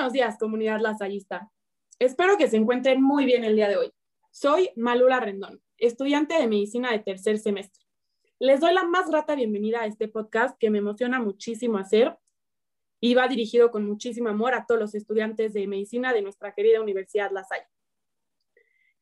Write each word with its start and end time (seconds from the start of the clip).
buenos 0.00 0.14
días, 0.14 0.38
comunidad 0.38 0.80
lasallista. 0.80 1.52
Espero 1.98 2.38
que 2.38 2.48
se 2.48 2.56
encuentren 2.56 3.02
muy 3.02 3.26
bien 3.26 3.44
el 3.44 3.54
día 3.54 3.68
de 3.68 3.76
hoy. 3.76 3.92
Soy 4.30 4.70
Malula 4.74 5.20
Rendón, 5.20 5.60
estudiante 5.76 6.36
de 6.36 6.48
medicina 6.48 6.90
de 6.90 7.00
tercer 7.00 7.38
semestre. 7.38 7.84
Les 8.38 8.60
doy 8.60 8.72
la 8.72 8.84
más 8.84 9.10
grata 9.10 9.34
bienvenida 9.34 9.82
a 9.82 9.84
este 9.84 10.08
podcast 10.08 10.56
que 10.58 10.70
me 10.70 10.78
emociona 10.78 11.20
muchísimo 11.20 11.76
hacer 11.76 12.16
y 12.98 13.12
va 13.12 13.28
dirigido 13.28 13.70
con 13.70 13.84
muchísimo 13.84 14.30
amor 14.30 14.54
a 14.54 14.64
todos 14.64 14.80
los 14.80 14.94
estudiantes 14.94 15.52
de 15.52 15.66
medicina 15.66 16.14
de 16.14 16.22
nuestra 16.22 16.54
querida 16.54 16.80
Universidad 16.80 17.30
La. 17.30 17.46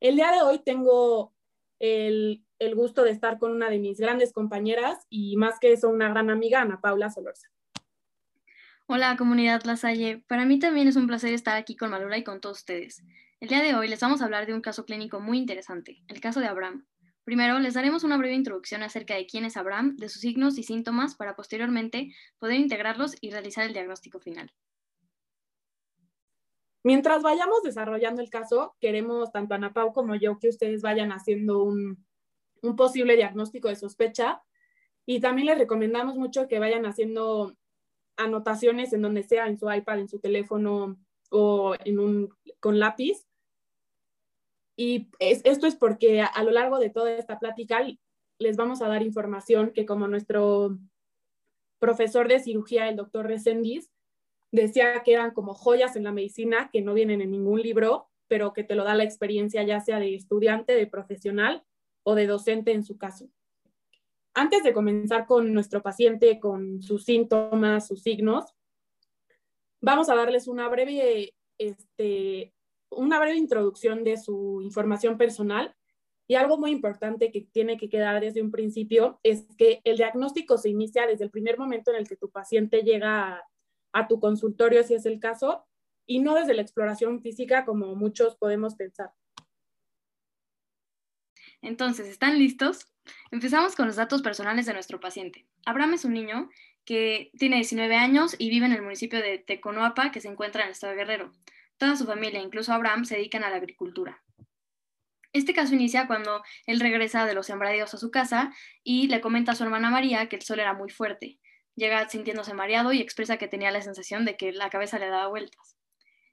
El 0.01 0.17
día 0.17 0.33
de 0.33 0.41
hoy 0.41 0.59
tengo 0.59 1.33
el, 1.79 2.43
el 2.59 2.75
gusto 2.75 3.05
de 3.05 3.11
estar 3.11 3.39
con 3.39 3.53
una 3.53 3.69
de 3.69 3.79
mis 3.79 4.01
grandes 4.01 4.33
compañeras 4.33 5.07
y 5.09 5.37
más 5.37 5.59
que 5.61 5.71
eso, 5.71 5.87
una 5.87 6.09
gran 6.09 6.29
amiga, 6.29 6.59
Ana 6.59 6.81
Paula 6.81 7.09
Solorza. 7.09 7.47
Hola 8.91 9.15
comunidad 9.17 9.61
Lasalle, 9.65 10.23
para 10.27 10.45
mí 10.45 10.57
también 10.57 10.87
es 10.87 10.95
un 10.95 11.05
placer 11.05 11.31
estar 11.31 11.55
aquí 11.55 11.75
con 11.75 11.91
Malula 11.91 12.17
y 12.17 12.23
con 12.23 12.41
todos 12.41 12.57
ustedes. 12.57 13.03
El 13.39 13.47
día 13.47 13.61
de 13.61 13.75
hoy 13.75 13.87
les 13.87 13.99
vamos 13.99 14.19
a 14.19 14.25
hablar 14.25 14.47
de 14.47 14.55
un 14.55 14.61
caso 14.61 14.83
clínico 14.83 15.19
muy 15.19 15.37
interesante, 15.37 16.01
el 16.07 16.19
caso 16.19 16.39
de 16.39 16.47
Abraham. 16.47 16.87
Primero 17.23 17.59
les 17.59 17.75
daremos 17.75 18.03
una 18.03 18.17
breve 18.17 18.33
introducción 18.33 18.81
acerca 18.81 19.13
de 19.13 19.27
quién 19.27 19.45
es 19.45 19.57
Abraham, 19.57 19.95
de 19.97 20.09
sus 20.09 20.23
signos 20.23 20.57
y 20.57 20.63
síntomas 20.63 21.13
para 21.13 21.35
posteriormente 21.35 22.15
poder 22.39 22.59
integrarlos 22.59 23.15
y 23.21 23.29
realizar 23.29 23.63
el 23.67 23.73
diagnóstico 23.73 24.19
final. 24.19 24.51
Mientras 26.83 27.21
vayamos 27.21 27.61
desarrollando 27.61 28.23
el 28.23 28.31
caso, 28.31 28.75
queremos 28.81 29.31
tanto 29.31 29.53
Ana 29.53 29.71
Pau 29.71 29.93
como 29.93 30.15
yo 30.15 30.39
que 30.39 30.49
ustedes 30.49 30.81
vayan 30.81 31.11
haciendo 31.11 31.61
un, 31.61 32.07
un 32.63 32.75
posible 32.75 33.15
diagnóstico 33.15 33.67
de 33.67 33.75
sospecha 33.75 34.41
y 35.05 35.19
también 35.19 35.45
les 35.45 35.59
recomendamos 35.59 36.15
mucho 36.15 36.47
que 36.47 36.57
vayan 36.57 36.87
haciendo 36.87 37.55
anotaciones 38.19 38.93
en 38.93 39.01
donde 39.01 39.23
sea, 39.23 39.47
en 39.47 39.57
su 39.57 39.71
iPad, 39.71 39.99
en 39.99 40.09
su 40.09 40.19
teléfono 40.19 40.99
o 41.31 41.75
en 41.83 41.99
un, 41.99 42.29
con 42.59 42.79
lápiz. 42.79 43.25
Y 44.75 45.09
esto 45.19 45.67
es 45.67 45.75
porque 45.75 46.21
a, 46.21 46.43
lo 46.43 46.51
largo 46.51 46.79
de 46.79 46.89
toda 46.89 47.11
esta 47.11 47.39
plática 47.39 47.85
les 48.37 48.55
vamos 48.55 48.81
a 48.81 48.87
dar 48.87 49.01
información 49.01 49.71
que 49.73 49.85
como 49.85 50.07
nuestro 50.07 50.77
profesor 51.79 52.27
de 52.27 52.39
cirugía, 52.39 52.87
el 52.87 52.95
doctor 52.95 53.27
Resendiz, 53.27 53.91
decía 54.51 55.01
que 55.03 55.13
eran 55.13 55.31
como 55.31 55.53
joyas 55.53 55.95
en 55.95 56.03
la 56.03 56.11
medicina 56.11 56.69
que 56.71 56.81
no 56.81 56.93
vienen 56.93 57.21
en 57.21 57.31
ningún 57.31 57.61
libro, 57.61 58.09
pero 58.27 58.53
que 58.53 58.63
te 58.63 58.75
lo 58.75 58.83
da 58.83 58.95
la 58.95 59.03
experiencia 59.03 59.63
ya 59.63 59.79
sea 59.79 59.99
de 59.99 60.15
estudiante, 60.15 60.73
de 60.73 60.87
profesional 60.87 61.63
o 62.03 62.15
de 62.15 62.27
docente 62.27 62.71
en 62.71 62.83
su 62.83 62.97
caso. 62.97 63.29
Antes 64.39 64.63
de 64.63 64.71
comenzar 64.71 65.25
con 65.25 65.53
nuestro 65.53 65.81
paciente, 65.81 66.39
con 66.39 66.81
sus 66.81 67.03
síntomas, 67.03 67.85
sus 67.85 68.01
signos, 68.01 68.45
vamos 69.81 70.07
a 70.07 70.15
darles 70.15 70.47
una 70.47 70.69
breve, 70.69 71.35
este, 71.57 72.53
una 72.89 73.19
breve 73.19 73.35
introducción 73.35 74.05
de 74.05 74.15
su 74.15 74.61
información 74.61 75.17
personal. 75.17 75.75
Y 76.25 76.35
algo 76.35 76.57
muy 76.57 76.71
importante 76.71 77.33
que 77.33 77.49
tiene 77.51 77.75
que 77.75 77.89
quedar 77.89 78.21
desde 78.21 78.41
un 78.41 78.49
principio 78.49 79.19
es 79.23 79.45
que 79.57 79.81
el 79.83 79.97
diagnóstico 79.97 80.57
se 80.57 80.69
inicia 80.69 81.05
desde 81.05 81.25
el 81.25 81.31
primer 81.31 81.57
momento 81.57 81.91
en 81.91 81.97
el 81.97 82.07
que 82.07 82.15
tu 82.15 82.29
paciente 82.29 82.83
llega 82.83 83.33
a, 83.33 83.43
a 83.91 84.07
tu 84.07 84.21
consultorio, 84.21 84.83
si 84.83 84.93
es 84.93 85.05
el 85.05 85.19
caso, 85.19 85.65
y 86.05 86.19
no 86.19 86.35
desde 86.35 86.53
la 86.53 86.61
exploración 86.61 87.21
física 87.21 87.65
como 87.65 87.93
muchos 87.93 88.37
podemos 88.37 88.75
pensar. 88.75 89.11
Entonces, 91.61 92.07
¿están 92.07 92.39
listos? 92.39 92.85
Empezamos 93.31 93.75
con 93.75 93.87
los 93.87 93.95
datos 93.95 94.21
personales 94.21 94.65
de 94.65 94.73
nuestro 94.73 94.99
paciente. 94.99 95.45
Abraham 95.65 95.93
es 95.93 96.05
un 96.05 96.13
niño 96.13 96.49
que 96.85 97.31
tiene 97.37 97.57
19 97.57 97.95
años 97.95 98.35
y 98.37 98.49
vive 98.49 98.65
en 98.65 98.73
el 98.73 98.81
municipio 98.81 99.21
de 99.21 99.37
Teconoapa, 99.37 100.11
que 100.11 100.21
se 100.21 100.27
encuentra 100.27 100.61
en 100.61 100.67
el 100.67 100.71
estado 100.71 100.91
de 100.91 100.97
Guerrero. 100.97 101.31
Toda 101.77 101.95
su 101.95 102.05
familia, 102.05 102.41
incluso 102.41 102.73
Abraham, 102.73 103.05
se 103.05 103.15
dedican 103.15 103.43
a 103.43 103.49
la 103.49 103.57
agricultura. 103.57 104.21
Este 105.31 105.53
caso 105.53 105.75
inicia 105.75 106.07
cuando 106.07 106.41
él 106.65 106.79
regresa 106.79 107.25
de 107.25 107.35
los 107.35 107.45
sembradíos 107.45 107.93
a 107.93 107.97
su 107.97 108.09
casa 108.09 108.51
y 108.83 109.07
le 109.07 109.21
comenta 109.21 109.51
a 109.51 109.55
su 109.55 109.63
hermana 109.63 109.91
María 109.91 110.27
que 110.27 110.37
el 110.37 110.41
sol 110.41 110.59
era 110.59 110.73
muy 110.73 110.89
fuerte. 110.89 111.39
Llega 111.75 112.09
sintiéndose 112.09 112.53
mareado 112.53 112.91
y 112.91 112.99
expresa 112.99 113.37
que 113.37 113.47
tenía 113.47 113.71
la 113.71 113.81
sensación 113.81 114.25
de 114.25 114.35
que 114.35 114.51
la 114.51 114.69
cabeza 114.69 114.97
le 114.97 115.07
daba 115.07 115.27
vueltas. 115.27 115.77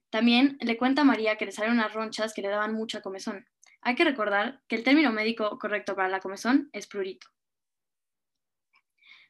También 0.09 0.57
le 0.61 0.79
cuenta 0.79 1.03
a 1.03 1.05
María 1.05 1.37
que 1.37 1.45
le 1.45 1.53
salieron 1.53 1.79
unas 1.79 1.93
ronchas 1.93 2.33
que 2.33 2.41
le 2.41 2.49
daban 2.49 2.73
mucha 2.73 3.03
comezón. 3.03 3.47
Hay 3.87 3.95
que 3.95 4.03
recordar 4.03 4.61
que 4.67 4.75
el 4.75 4.83
término 4.83 5.13
médico 5.13 5.61
correcto 5.61 5.95
para 5.95 6.09
la 6.09 6.19
comezón 6.19 6.71
es 6.73 6.89
prurito. 6.89 7.29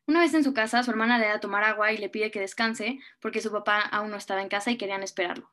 Una 0.06 0.21
vez 0.21 0.33
en 0.33 0.44
su 0.44 0.55
casa, 0.55 0.83
su 0.83 0.91
hermana 0.91 1.19
le 1.19 1.27
da 1.27 1.34
a 1.34 1.41
tomar 1.41 1.62
agua 1.62 1.93
y 1.93 1.99
le 1.99 2.09
pide 2.09 2.31
que 2.31 2.41
descanse 2.41 2.99
porque 3.21 3.43
su 3.43 3.53
papá 3.53 3.81
aún 3.81 4.11
no 4.11 4.16
estaba 4.16 4.41
en 4.41 4.49
casa 4.49 4.71
y 4.71 4.78
querían 4.78 5.03
esperarlo. 5.03 5.53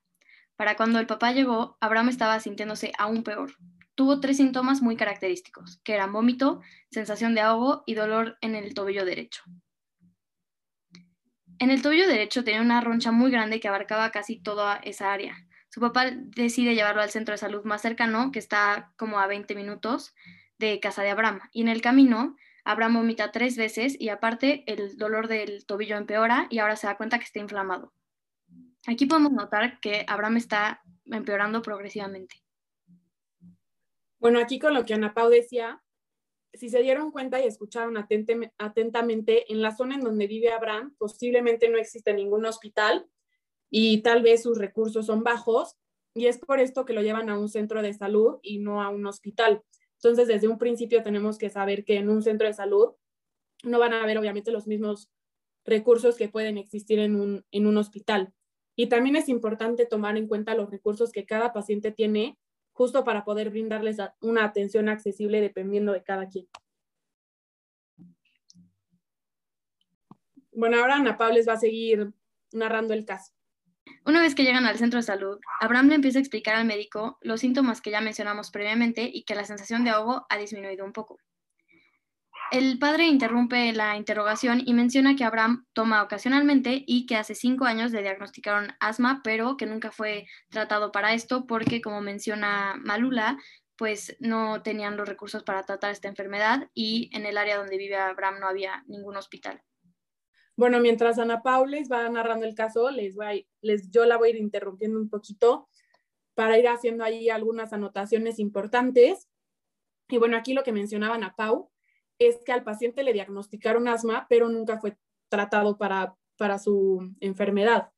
Para 0.55 0.77
cuando 0.77 0.99
el 0.99 1.05
papá 1.05 1.33
llegó, 1.33 1.77
Abraham 1.81 2.07
estaba 2.07 2.39
sintiéndose 2.39 2.93
aún 2.97 3.23
peor. 3.23 3.57
Tuvo 3.93 4.21
tres 4.21 4.37
síntomas 4.37 4.81
muy 4.81 4.95
característicos, 4.95 5.81
que 5.83 5.95
eran 5.95 6.13
vómito, 6.13 6.61
sensación 6.89 7.35
de 7.35 7.41
ahogo 7.41 7.83
y 7.85 7.95
dolor 7.95 8.37
en 8.39 8.55
el 8.55 8.73
tobillo 8.73 9.03
derecho. 9.03 9.43
En 11.59 11.71
el 11.71 11.81
tobillo 11.81 12.07
derecho 12.07 12.45
tenía 12.45 12.61
una 12.61 12.79
roncha 12.79 13.11
muy 13.11 13.31
grande 13.31 13.59
que 13.59 13.67
abarcaba 13.67 14.11
casi 14.11 14.41
toda 14.41 14.77
esa 14.77 15.11
área. 15.11 15.45
Su 15.73 15.79
papá 15.79 16.11
decide 16.11 16.75
llevarlo 16.75 17.01
al 17.01 17.09
centro 17.09 17.31
de 17.31 17.39
salud 17.39 17.63
más 17.63 17.81
cercano, 17.81 18.31
que 18.31 18.37
está 18.37 18.93
como 18.95 19.17
a 19.17 19.25
20 19.25 19.55
minutos 19.55 20.13
de 20.59 20.79
casa 20.79 21.01
de 21.01 21.09
Abraham. 21.09 21.39
Y 21.51 21.61
en 21.63 21.67
el 21.67 21.81
camino, 21.81 22.35
Abraham 22.63 22.97
vomita 22.97 23.31
tres 23.31 23.57
veces 23.57 23.99
y 23.99 24.09
aparte 24.09 24.65
el 24.71 24.97
dolor 24.97 25.27
del 25.27 25.65
tobillo 25.65 25.97
empeora 25.97 26.45
y 26.51 26.59
ahora 26.59 26.75
se 26.75 26.85
da 26.85 26.95
cuenta 26.95 27.17
que 27.17 27.25
está 27.25 27.39
inflamado. 27.39 27.91
Aquí 28.85 29.07
podemos 29.07 29.31
notar 29.31 29.79
que 29.79 30.05
Abraham 30.07 30.37
está 30.37 30.83
empeorando 31.05 31.63
progresivamente. 31.63 32.35
Bueno, 34.19 34.37
aquí 34.37 34.59
con 34.59 34.75
lo 34.75 34.85
que 34.85 34.93
Ana 34.93 35.15
Pau 35.15 35.31
decía, 35.31 35.81
si 36.53 36.69
se 36.69 36.83
dieron 36.83 37.09
cuenta 37.09 37.41
y 37.41 37.47
escucharon 37.47 37.97
atentamente, 37.97 39.51
en 39.51 39.63
la 39.63 39.75
zona 39.75 39.95
en 39.95 40.01
donde 40.01 40.27
vive 40.27 40.53
Abraham 40.53 40.93
posiblemente 40.99 41.67
no 41.67 41.79
existe 41.79 42.13
ningún 42.13 42.45
hospital 42.45 43.09
y 43.75 44.03
tal 44.03 44.21
vez 44.21 44.43
sus 44.43 44.59
recursos 44.59 45.07
son 45.07 45.23
bajos 45.23 45.77
y 46.13 46.27
es 46.27 46.37
por 46.37 46.59
esto 46.59 46.85
que 46.85 46.93
lo 46.93 47.01
llevan 47.01 47.31
a 47.31 47.39
un 47.39 47.49
centro 47.49 47.81
de 47.81 47.91
salud 47.91 48.37
y 48.43 48.59
no 48.59 48.83
a 48.83 48.89
un 48.89 49.07
hospital. 49.07 49.63
Entonces, 49.95 50.27
desde 50.27 50.47
un 50.47 50.59
principio 50.59 51.01
tenemos 51.01 51.39
que 51.39 51.49
saber 51.49 51.83
que 51.83 51.95
en 51.95 52.07
un 52.07 52.21
centro 52.21 52.45
de 52.45 52.53
salud 52.53 52.91
no 53.63 53.79
van 53.79 53.93
a 53.93 54.03
haber 54.03 54.19
obviamente 54.19 54.51
los 54.51 54.67
mismos 54.67 55.09
recursos 55.65 56.17
que 56.17 56.29
pueden 56.29 56.59
existir 56.59 56.99
en 56.99 57.19
un, 57.19 57.45
en 57.49 57.65
un 57.65 57.77
hospital. 57.77 58.31
Y 58.75 58.89
también 58.89 59.15
es 59.15 59.27
importante 59.27 59.87
tomar 59.87 60.17
en 60.17 60.27
cuenta 60.27 60.53
los 60.53 60.69
recursos 60.69 61.11
que 61.11 61.25
cada 61.25 61.51
paciente 61.51 61.91
tiene 61.91 62.37
justo 62.73 63.03
para 63.03 63.25
poder 63.25 63.49
brindarles 63.49 63.97
una 64.21 64.43
atención 64.43 64.87
accesible 64.87 65.41
dependiendo 65.41 65.93
de 65.93 66.03
cada 66.03 66.27
quien. 66.27 66.47
Bueno, 70.51 70.77
ahora 70.77 70.97
Ana 70.97 71.17
Pablo 71.17 71.37
les 71.37 71.47
va 71.47 71.53
a 71.53 71.57
seguir 71.57 72.13
narrando 72.51 72.93
el 72.93 73.03
caso. 73.03 73.32
Una 74.05 74.21
vez 74.21 74.35
que 74.35 74.43
llegan 74.43 74.65
al 74.65 74.77
centro 74.77 74.97
de 74.99 75.03
salud, 75.03 75.39
Abraham 75.61 75.87
le 75.87 75.95
empieza 75.95 76.19
a 76.19 76.21
explicar 76.21 76.55
al 76.55 76.65
médico 76.65 77.17
los 77.21 77.39
síntomas 77.39 77.81
que 77.81 77.91
ya 77.91 78.01
mencionamos 78.01 78.51
previamente 78.51 79.09
y 79.11 79.23
que 79.23 79.35
la 79.35 79.45
sensación 79.45 79.83
de 79.83 79.91
ahogo 79.91 80.25
ha 80.29 80.37
disminuido 80.37 80.85
un 80.85 80.91
poco. 80.91 81.17
El 82.51 82.77
padre 82.77 83.05
interrumpe 83.05 83.71
la 83.73 83.95
interrogación 83.97 84.61
y 84.63 84.73
menciona 84.73 85.15
que 85.15 85.23
Abraham 85.23 85.65
toma 85.73 86.03
ocasionalmente 86.03 86.83
y 86.85 87.05
que 87.05 87.15
hace 87.15 87.33
cinco 87.33 87.65
años 87.65 87.91
le 87.91 88.01
diagnosticaron 88.01 88.75
asma, 88.79 89.21
pero 89.23 89.57
que 89.57 89.65
nunca 89.65 89.91
fue 89.91 90.27
tratado 90.49 90.91
para 90.91 91.13
esto 91.13 91.47
porque, 91.47 91.81
como 91.81 92.01
menciona 92.01 92.75
Malula, 92.77 93.37
pues 93.75 94.15
no 94.19 94.61
tenían 94.61 94.97
los 94.97 95.09
recursos 95.09 95.43
para 95.43 95.63
tratar 95.63 95.91
esta 95.91 96.09
enfermedad 96.09 96.69
y 96.75 97.09
en 97.13 97.25
el 97.25 97.37
área 97.37 97.57
donde 97.57 97.77
vive 97.77 97.95
Abraham 97.95 98.39
no 98.39 98.47
había 98.47 98.83
ningún 98.85 99.17
hospital. 99.17 99.63
Bueno, 100.55 100.79
mientras 100.79 101.17
Ana 101.17 101.41
Paula 101.41 101.77
les 101.77 101.91
va 101.91 102.07
narrando 102.09 102.45
el 102.45 102.53
caso, 102.53 102.91
les 102.91 103.15
voy 103.15 103.47
les, 103.61 103.89
yo 103.89 104.05
la 104.05 104.17
voy 104.17 104.29
a 104.29 104.31
ir 104.31 104.37
interrumpiendo 104.37 104.99
un 104.99 105.09
poquito 105.09 105.67
para 106.35 106.57
ir 106.59 106.67
haciendo 106.67 107.03
ahí 107.03 107.29
algunas 107.29 107.73
anotaciones 107.73 108.39
importantes. 108.39 109.27
Y 110.09 110.17
bueno, 110.17 110.37
aquí 110.37 110.53
lo 110.53 110.63
que 110.63 110.71
mencionaba 110.71 111.15
Ana 111.15 111.35
Pau 111.35 111.71
es 112.19 112.37
que 112.45 112.51
al 112.51 112.63
paciente 112.63 113.03
le 113.03 113.13
diagnosticaron 113.13 113.87
asma, 113.87 114.27
pero 114.29 114.47
nunca 114.49 114.79
fue 114.79 114.97
tratado 115.29 115.77
para, 115.77 116.15
para 116.37 116.59
su 116.59 117.13
enfermedad. 117.19 117.89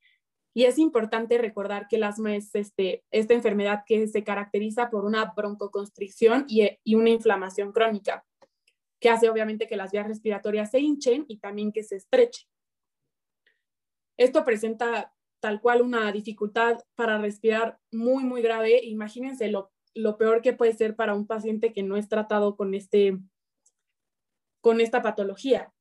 Y 0.54 0.64
es 0.64 0.78
importante 0.78 1.38
recordar 1.38 1.88
que 1.90 1.98
el 1.98 2.04
asma 2.04 2.36
es 2.36 2.56
este, 2.56 3.04
esta 3.12 3.34
enfermedad 3.34 3.84
que 3.86 4.08
se 4.08 4.24
caracteriza 4.24 4.90
por 4.90 5.04
una 5.04 5.34
broncoconstricción 5.36 6.46
y, 6.48 6.70
y 6.86 6.96
una 6.96 7.10
inflamación 7.10 7.74
crónica 7.74 8.26
que 9.06 9.12
hace 9.12 9.30
obviamente 9.30 9.68
que 9.68 9.78
las 9.78 9.92
vías 9.92 10.08
respiratorias 10.08 10.72
se 10.72 10.80
hinchen 10.80 11.26
y 11.28 11.38
también 11.38 11.72
que 11.72 11.84
se 11.84 11.96
estrechen. 11.96 12.50
Esto 14.18 14.44
presenta 14.44 15.14
tal 15.40 15.62
cual 15.62 15.84
una 15.84 16.12
dificultad 16.12 16.80
para 16.96 17.20
respirar 17.20 17.80
muy, 17.92 18.24
muy 18.24 18.42
grave. 18.42 18.84
Imagínense 18.84 19.48
lo, 19.48 19.72
peor 20.18 20.42
que 20.42 20.54
puede 20.54 20.74
ser 20.74 20.96
para 20.96 21.14
un 21.14 21.28
paciente 21.28 21.72
que 21.72 21.84
no 21.84 21.98
es 21.98 22.10
tratado 22.10 22.56
con, 22.56 22.74
este, 22.74 23.20
con 24.60 24.82
esta 24.82 25.04
patología. 25.04 25.72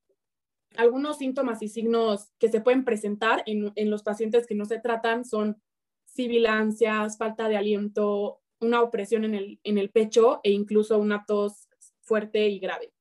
Algunos 0.77 1.17
síntomas 1.17 1.63
y 1.63 1.69
signos 1.69 2.31
que 2.39 2.51
se 2.51 2.61
pueden 2.61 2.85
presentar 2.85 3.43
en, 3.47 3.73
en 3.75 3.91
los 3.91 4.03
pacientes 4.03 4.47
que 4.47 4.55
no 4.55 4.67
se 4.67 4.81
tratan 4.81 5.25
son 5.25 5.63
sibilancias, 6.05 7.17
falta 7.17 7.49
de 7.49 7.57
aliento, 7.57 8.43
una 8.61 8.83
opresión 8.83 9.25
en 9.25 9.35
el, 9.35 9.61
en 9.65 9.79
el 9.79 9.89
pecho 9.89 10.41
e 10.43 10.51
incluso 10.51 10.99
una 10.99 11.25
tos 11.25 11.71
fuerte 12.03 12.49
y 12.51 12.59
grave. 12.59 12.94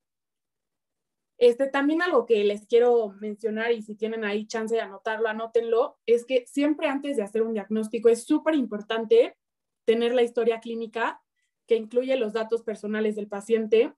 Este, 1.43 1.67
también 1.67 2.01
algo 2.01 2.25
que 2.25 2.41
les 2.45 2.65
quiero 2.67 3.15
mencionar 3.19 3.73
y 3.73 3.81
si 3.81 3.95
tienen 3.95 4.23
ahí 4.23 4.47
chance 4.47 4.75
de 4.75 4.79
anotarlo, 4.79 5.27
anótenlo, 5.27 5.97
es 6.05 6.23
que 6.23 6.45
siempre 6.47 6.87
antes 6.87 7.17
de 7.17 7.23
hacer 7.23 7.41
un 7.41 7.51
diagnóstico 7.51 8.07
es 8.07 8.23
súper 8.23 8.55
importante 8.55 9.35
tener 9.83 10.15
la 10.15 10.21
historia 10.21 10.61
clínica 10.61 11.21
que 11.67 11.75
incluye 11.75 12.15
los 12.15 12.31
datos 12.31 12.63
personales 12.63 13.17
del 13.17 13.27
paciente 13.27 13.93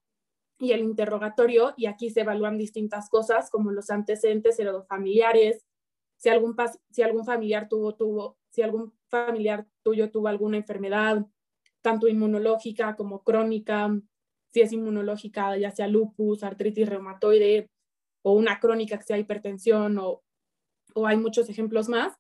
y 0.57 0.71
el 0.71 0.79
interrogatorio, 0.79 1.75
y 1.77 1.85
aquí 1.85 2.09
se 2.09 2.21
evalúan 2.21 2.57
distintas 2.57 3.11
cosas 3.11 3.51
como 3.51 3.69
los 3.69 3.91
antecedentes 3.91 4.57
heredofamiliares, 4.57 5.67
si 6.17 6.29
algún, 6.29 6.55
si 6.89 7.03
algún 7.03 7.25
familiar 7.25 7.69
tuvo, 7.69 7.93
tuvo, 7.93 8.39
si 8.49 8.63
algún 8.63 8.91
familiar 9.07 9.67
tuyo 9.83 10.09
tuvo 10.09 10.29
alguna 10.29 10.57
enfermedad, 10.57 11.23
tanto 11.83 12.07
inmunológica 12.07 12.95
como 12.95 13.23
crónica, 13.23 13.95
si 14.55 14.61
es 14.61 14.71
inmunológica, 14.71 15.57
ya 15.57 15.69
sea 15.69 15.89
lupus, 15.89 16.41
artritis 16.41 16.87
reumatoide, 16.87 17.69
o 18.21 18.31
una 18.31 18.61
crónica 18.61 18.97
que 18.97 19.03
sea 19.03 19.17
hipertensión, 19.17 19.97
o, 19.97 20.23
o 20.93 21.07
hay 21.07 21.17
muchos 21.17 21.49
ejemplos 21.49 21.89
más. 21.89 22.13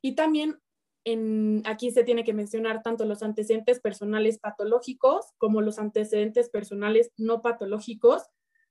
Y 0.00 0.14
también 0.14 0.58
en, 1.04 1.62
aquí 1.66 1.90
se 1.90 2.02
tiene 2.02 2.24
que 2.24 2.32
mencionar 2.32 2.82
tanto 2.82 3.04
los 3.04 3.22
antecedentes 3.22 3.78
personales 3.78 4.38
patológicos 4.38 5.34
como 5.36 5.60
los 5.60 5.78
antecedentes 5.78 6.48
personales 6.48 7.10
no 7.18 7.42
patológicos 7.42 8.22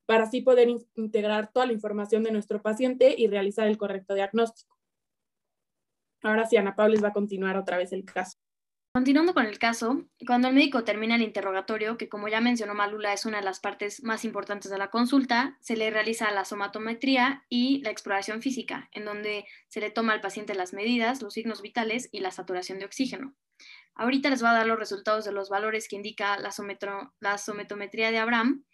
para 0.08 0.24
así 0.24 0.42
poder 0.42 0.70
integrar 0.96 1.52
toda 1.54 1.68
la 1.68 1.74
información 1.74 2.24
de 2.24 2.32
nuestro 2.32 2.64
paciente 2.64 3.14
y 3.16 3.28
realizar 3.28 3.68
el 3.68 3.78
correcto 3.78 4.16
diagnóstico. 4.16 4.76
Ahora 6.24 6.48
sí, 6.48 6.58
Ana 6.58 6.76
Paula 6.76 6.96
les 6.96 7.04
va 7.04 7.10
a 7.10 7.14
continuar 7.14 7.56
otra 7.56 7.78
vez 7.78 7.94
el 7.94 8.04
caso. 8.04 8.40
Continuando 8.94 9.34
con 9.34 9.46
el 9.46 9.58
caso, 9.58 10.04
cuando 10.28 10.50
el 10.50 10.54
médico 10.54 10.84
termina 10.84 11.16
el 11.16 11.22
interrogatorio, 11.22 11.98
que 11.98 12.10
como 12.10 12.28
ya 12.28 12.42
mencionó 12.42 12.74
Malula 12.74 13.14
es 13.14 13.26
una 13.26 13.38
de 13.38 13.46
las 13.46 13.62
partes 13.62 14.04
más 14.04 14.26
importantes 14.26 14.70
de 14.70 14.78
la 14.78 14.90
consulta, 14.90 15.58
se 15.62 15.78
le 15.78 15.90
realiza 15.90 16.30
la 16.32 16.44
somatometría 16.44 17.46
y 17.48 17.82
la 17.84 17.90
exploración 17.90 18.42
física, 18.42 18.90
en 18.92 19.06
donde 19.06 19.46
se 19.70 19.80
le 19.80 19.92
toma 19.92 20.12
al 20.12 20.20
paciente 20.20 20.56
las 20.56 20.74
medidas, 20.74 21.22
los 21.22 21.36
signos 21.36 21.62
vitales 21.62 22.10
y 22.12 22.20
la 22.20 22.32
saturación 22.32 22.80
de 22.80 22.86
oxígeno. 22.86 23.34
Ahorita 23.96 24.30
les 24.30 24.42
voy 24.42 24.50
a 24.50 24.56
dar 24.56 24.68
los 24.68 24.80
resultados 24.80 25.24
de 25.24 25.32
los 25.32 25.50
valores 25.50 25.88
que 25.88 25.96
indica 25.96 26.38
la, 26.38 26.52
la 27.22 27.38
somatometría 27.38 28.12
de 28.12 28.18
Abraham 28.18 28.66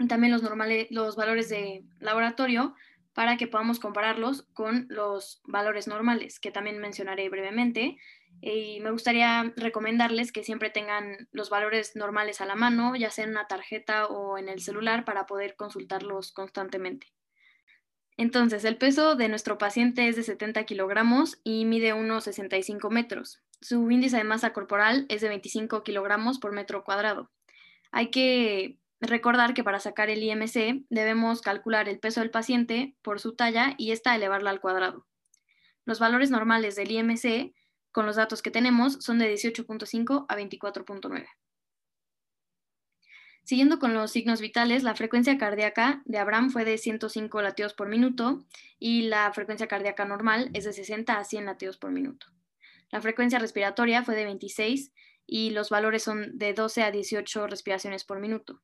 y 0.00 0.08
también 0.08 0.32
los, 0.32 0.42
normales, 0.42 0.88
los 0.90 1.14
valores 1.14 1.48
de 1.48 1.84
laboratorio 2.00 2.74
para 3.12 3.36
que 3.36 3.46
podamos 3.46 3.78
compararlos 3.78 4.42
con 4.54 4.86
los 4.90 5.40
valores 5.44 5.86
normales, 5.86 6.40
que 6.40 6.50
también 6.50 6.78
mencionaré 6.78 7.28
brevemente 7.28 7.96
y 8.40 8.80
me 8.80 8.90
gustaría 8.90 9.52
recomendarles 9.56 10.32
que 10.32 10.44
siempre 10.44 10.70
tengan 10.70 11.28
los 11.32 11.50
valores 11.50 11.96
normales 11.96 12.40
a 12.40 12.46
la 12.46 12.54
mano, 12.54 12.94
ya 12.96 13.10
sea 13.10 13.24
en 13.24 13.30
una 13.30 13.46
tarjeta 13.46 14.06
o 14.06 14.38
en 14.38 14.48
el 14.48 14.60
celular, 14.60 15.04
para 15.04 15.26
poder 15.26 15.56
consultarlos 15.56 16.32
constantemente. 16.32 17.08
Entonces, 18.16 18.64
el 18.64 18.78
peso 18.78 19.14
de 19.14 19.28
nuestro 19.28 19.58
paciente 19.58 20.08
es 20.08 20.16
de 20.16 20.22
70 20.22 20.64
kilogramos 20.64 21.38
y 21.44 21.64
mide 21.66 21.92
unos 21.92 22.24
65 22.24 22.88
metros. 22.90 23.42
Su 23.60 23.90
índice 23.90 24.16
de 24.16 24.24
masa 24.24 24.52
corporal 24.52 25.06
es 25.08 25.20
de 25.20 25.28
25 25.28 25.82
kilogramos 25.82 26.38
por 26.38 26.52
metro 26.52 26.82
cuadrado. 26.84 27.30
Hay 27.90 28.10
que 28.10 28.78
recordar 29.00 29.52
que 29.52 29.64
para 29.64 29.80
sacar 29.80 30.08
el 30.08 30.22
IMC 30.22 30.86
debemos 30.88 31.42
calcular 31.42 31.88
el 31.88 31.98
peso 31.98 32.20
del 32.20 32.30
paciente 32.30 32.96
por 33.02 33.20
su 33.20 33.34
talla 33.34 33.74
y 33.76 33.92
esta 33.92 34.14
elevarla 34.14 34.50
al 34.50 34.60
cuadrado. 34.60 35.06
Los 35.84 35.98
valores 36.00 36.30
normales 36.30 36.74
del 36.74 36.90
IMC 36.90 37.54
con 37.96 38.04
los 38.04 38.16
datos 38.16 38.42
que 38.42 38.50
tenemos, 38.50 38.98
son 39.00 39.18
de 39.18 39.32
18.5 39.32 40.26
a 40.28 40.36
24.9. 40.36 41.28
Siguiendo 43.42 43.78
con 43.78 43.94
los 43.94 44.10
signos 44.10 44.42
vitales, 44.42 44.82
la 44.82 44.94
frecuencia 44.94 45.38
cardíaca 45.38 46.02
de 46.04 46.18
Abraham 46.18 46.50
fue 46.50 46.66
de 46.66 46.76
105 46.76 47.40
latidos 47.40 47.72
por 47.72 47.88
minuto 47.88 48.44
y 48.78 49.04
la 49.08 49.32
frecuencia 49.32 49.66
cardíaca 49.66 50.04
normal 50.04 50.50
es 50.52 50.64
de 50.64 50.74
60 50.74 51.16
a 51.16 51.24
100 51.24 51.46
latidos 51.46 51.78
por 51.78 51.90
minuto. 51.90 52.26
La 52.90 53.00
frecuencia 53.00 53.38
respiratoria 53.38 54.04
fue 54.04 54.14
de 54.14 54.26
26 54.26 54.92
y 55.26 55.48
los 55.52 55.70
valores 55.70 56.02
son 56.02 56.36
de 56.36 56.52
12 56.52 56.82
a 56.82 56.90
18 56.90 57.46
respiraciones 57.46 58.04
por 58.04 58.20
minuto. 58.20 58.60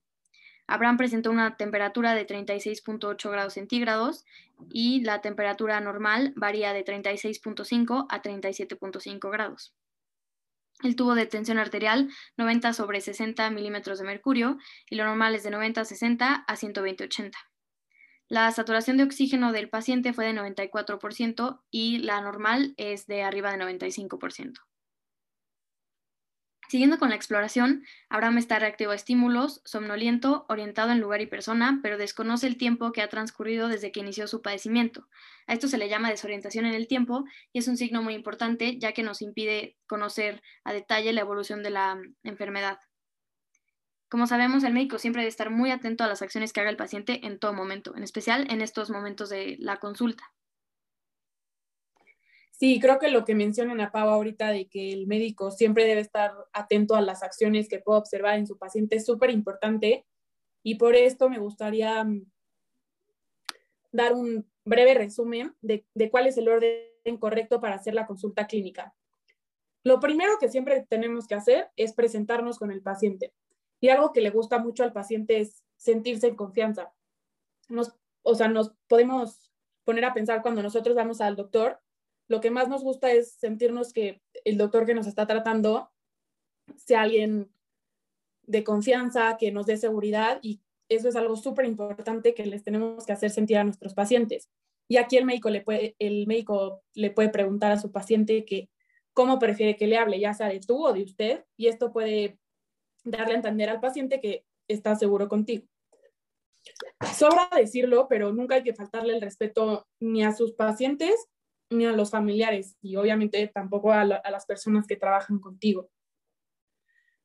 Abraham 0.73 0.97
presentó 0.97 1.31
una 1.31 1.59
temperatura 1.59 2.15
de 2.15 2.27
36.8 2.27 3.31
grados 3.31 3.53
centígrados 3.53 4.25
y 4.71 5.03
la 5.03 5.21
temperatura 5.21 5.79
normal 5.83 6.33
varía 6.35 6.73
de 6.73 6.83
36.5 6.83 8.07
a 8.09 8.23
37.5 8.23 9.31
grados. 9.31 9.75
El 10.83 10.97
tubo 10.97 11.15
de 11.15 11.27
tensión 11.27 11.59
arterial 11.59 12.09
90 12.39 12.73
sobre 12.73 13.03
60 13.03 13.51
milímetros 13.51 13.99
de 13.99 14.07
mercurio 14.07 14.57
y 14.89 14.97
lo 14.97 15.05
normal 15.05 15.35
es 15.35 15.43
de 15.43 15.51
90 15.51 15.83
a 15.83 15.85
60 15.85 16.45
a 16.47 16.57
120 16.57 17.05
80. 17.05 17.39
La 18.29 18.51
saturación 18.51 18.97
de 18.97 19.05
oxígeno 19.05 19.53
del 19.53 19.69
paciente 19.69 20.15
fue 20.15 20.25
de 20.25 20.33
94% 20.33 21.61
y 21.71 21.99
la 21.99 22.23
normal 22.23 22.73
es 22.79 23.07
de 23.07 23.25
arriba 23.25 23.55
de 23.55 23.63
95%. 23.63 24.55
Siguiendo 26.69 26.99
con 26.99 27.11
la 27.11 27.17
exploración, 27.17 27.85
Abraham 28.09 28.39
está 28.39 28.59
reactivo 28.59 28.93
a 28.93 28.95
estímulos, 28.95 29.61
somnoliento, 29.65 30.47
orientado 30.49 30.91
en 30.91 31.01
lugar 31.01 31.21
y 31.21 31.27
persona, 31.27 31.81
pero 31.83 31.99
desconoce 31.99 32.47
el 32.47 32.57
tiempo 32.57 32.93
que 32.93 33.03
ha 33.03 33.09
transcurrido 33.09 33.69
desde 33.69 33.93
que 33.93 34.01
inició 34.01 34.27
su 34.27 34.41
padecimiento. 34.41 35.07
A 35.47 35.53
esto 35.53 35.69
se 35.69 35.77
le 35.77 35.91
llama 35.91 36.09
desorientación 36.09 36.65
en 36.65 36.75
el 36.75 36.89
tiempo 36.89 37.25
y 37.53 37.59
es 37.59 37.69
un 37.69 37.77
signo 37.77 38.03
muy 38.03 38.15
importante 38.15 38.79
ya 38.79 38.93
que 38.93 39.03
nos 39.03 39.21
impide 39.21 39.77
conocer 39.87 40.43
a 40.65 40.73
detalle 40.73 41.13
la 41.13 41.21
evolución 41.21 41.63
de 41.63 41.71
la 41.71 42.01
enfermedad. 42.23 42.79
Como 44.09 44.27
sabemos, 44.27 44.63
el 44.65 44.75
médico 44.75 44.99
siempre 44.99 45.23
debe 45.23 45.31
estar 45.31 45.51
muy 45.51 45.71
atento 45.71 46.05
a 46.05 46.07
las 46.07 46.23
acciones 46.23 46.53
que 46.53 46.61
haga 46.61 46.71
el 46.71 46.77
paciente 46.77 47.27
en 47.27 47.39
todo 47.39 47.53
momento, 47.55 47.97
en 47.97 48.03
especial 48.03 48.47
en 48.51 48.61
estos 48.61 48.91
momentos 48.91 49.29
de 49.29 49.57
la 49.59 49.79
consulta. 49.79 50.33
Sí, 52.63 52.79
creo 52.79 53.01
que 53.01 53.11
lo 53.11 53.25
que 53.25 53.35
menciona 53.35 53.91
Pau 53.91 54.09
ahorita 54.09 54.51
de 54.51 54.69
que 54.69 54.93
el 54.93 55.09
médico 55.09 55.51
siempre 55.51 55.85
debe 55.85 56.01
estar 56.01 56.33
atento 56.53 56.95
a 56.95 57.01
las 57.01 57.25
acciones 57.25 57.69
que 57.69 57.81
puede 57.81 57.99
observar 57.99 58.39
en 58.39 58.47
su 58.47 58.57
paciente 58.57 58.95
es 58.95 59.05
súper 59.05 59.31
importante 59.31 60.07
y 60.63 60.77
por 60.77 60.95
esto 60.95 61.29
me 61.29 61.41
gustaría 61.41 62.05
mm, 62.05 62.25
dar 63.91 64.13
un 64.13 64.49
breve 64.65 64.95
resumen 64.95 65.57
de, 65.61 65.85
de 65.93 66.09
cuál 66.09 66.29
es 66.29 66.39
el 66.39 66.49
orden 66.49 67.19
correcto 67.19 67.61
para 67.61 67.75
hacer 67.75 67.95
la 67.95 68.07
consulta 68.07 68.47
clínica. 68.47 68.95
Lo 69.83 69.99
primero 69.99 70.35
que 70.39 70.49
siempre 70.49 70.87
tenemos 70.89 71.27
que 71.27 71.35
hacer 71.35 71.69
es 71.75 71.93
presentarnos 71.95 72.61
con 72.61 72.71
el 72.71 72.81
paciente. 72.81 73.33
Y 73.81 73.89
algo 73.89 74.13
que 74.13 74.21
le 74.21 74.31
gusta 74.31 74.61
mucho 74.61 74.85
al 74.85 74.93
paciente 74.93 75.41
es 75.41 75.65
sentirse 75.77 76.29
en 76.29 76.37
confianza. 76.37 76.93
Nos, 77.69 77.93
o 78.23 78.37
sea, 78.37 78.47
nos 78.47 78.73
podemos 78.87 79.51
poner 79.83 80.05
a 80.05 80.15
pensar 80.15 80.43
cuando 80.43 80.63
nosotros 80.63 80.95
vamos 80.95 81.21
al 81.21 81.35
doctor 81.35 81.81
lo 82.33 82.41
que 82.41 82.51
más 82.51 82.67
nos 82.67 82.83
gusta 82.83 83.13
es 83.13 83.35
sentirnos 83.35 83.93
que 83.93 84.23
el 84.47 84.57
doctor 84.57 84.87
que 84.87 84.95
nos 84.95 85.07
está 85.07 85.27
tratando 85.27 85.91
sea 86.79 87.03
alguien 87.03 87.53
de 88.45 88.65
confianza, 88.65 89.37
que 89.39 89.53
nos 89.53 89.67
dé 89.67 89.77
seguridad 89.77 90.39
y 90.41 90.63
eso 90.89 91.11
es 91.11 91.17
algo 91.17 91.37
súper 91.37 91.67
importante 91.67 92.33
que 92.33 92.47
les 92.47 92.65
tenemos 92.65 93.05
que 93.05 93.13
hacer 93.13 93.31
sentir 93.31 93.59
a 93.59 93.65
nuestros 93.65 93.93
pacientes. 93.93 94.49
Y 94.89 94.97
aquí 94.97 95.19
el 95.19 95.27
médico 95.27 95.51
le 95.51 95.61
puede, 95.61 95.95
el 95.99 96.27
médico 96.27 96.83
le 96.95 97.11
puede 97.11 97.29
preguntar 97.29 97.71
a 97.71 97.79
su 97.79 97.93
paciente 97.93 98.47
que 98.47 98.71
cómo 99.13 99.39
prefiere 99.39 99.77
que 99.77 99.87
le 99.87 99.99
hable, 99.99 100.19
ya 100.19 100.33
sea 100.33 100.49
de 100.49 100.61
tú 100.61 100.87
o 100.87 100.95
de 100.95 101.03
usted, 101.03 101.45
y 101.59 101.67
esto 101.67 101.93
puede 101.93 102.39
darle 103.05 103.35
a 103.35 103.37
entender 103.37 103.69
al 103.69 103.81
paciente 103.81 104.23
que 104.23 104.47
está 104.69 104.97
seguro 104.97 105.29
contigo. 105.29 105.67
Sobra 107.15 107.51
decirlo, 107.55 108.07
pero 108.09 108.33
nunca 108.33 108.55
hay 108.55 108.63
que 108.63 108.75
faltarle 108.75 109.15
el 109.15 109.21
respeto 109.21 109.87
ni 110.01 110.25
a 110.25 110.33
sus 110.33 110.55
pacientes 110.55 111.29
ni 111.73 111.87
a 111.87 111.93
los 111.93 112.11
familiares 112.11 112.77
y 112.81 112.97
obviamente 112.97 113.47
tampoco 113.49 113.93
a, 113.93 114.05
las 114.05 114.47
personas 114.47 114.87
que 114.87 114.97
trabajan 114.97 115.39
contigo. 115.39 115.91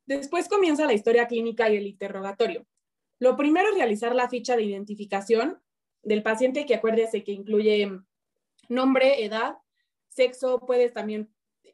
Después 0.05 0.47
comienza 0.47 0.85
la 0.85 0.93
historia 0.93 1.27
clínica 1.27 1.69
y 1.69 1.77
el 1.77 1.87
interrogatorio. 1.87 2.65
Lo 3.19 3.35
primero 3.35 3.69
es 3.69 3.75
realizar 3.75 4.15
la 4.15 4.29
ficha 4.29 4.55
de 4.55 4.63
identificación 4.63 5.59
del 6.03 6.23
paciente 6.23 6.65
que 6.65 6.75
acuérdese 6.75 7.23
que 7.23 7.31
incluye 7.31 7.91
nombre, 8.69 9.25
edad, 9.25 9.57
sexo, 10.07 10.59
puedes 10.59 10.93
también 10.93 11.29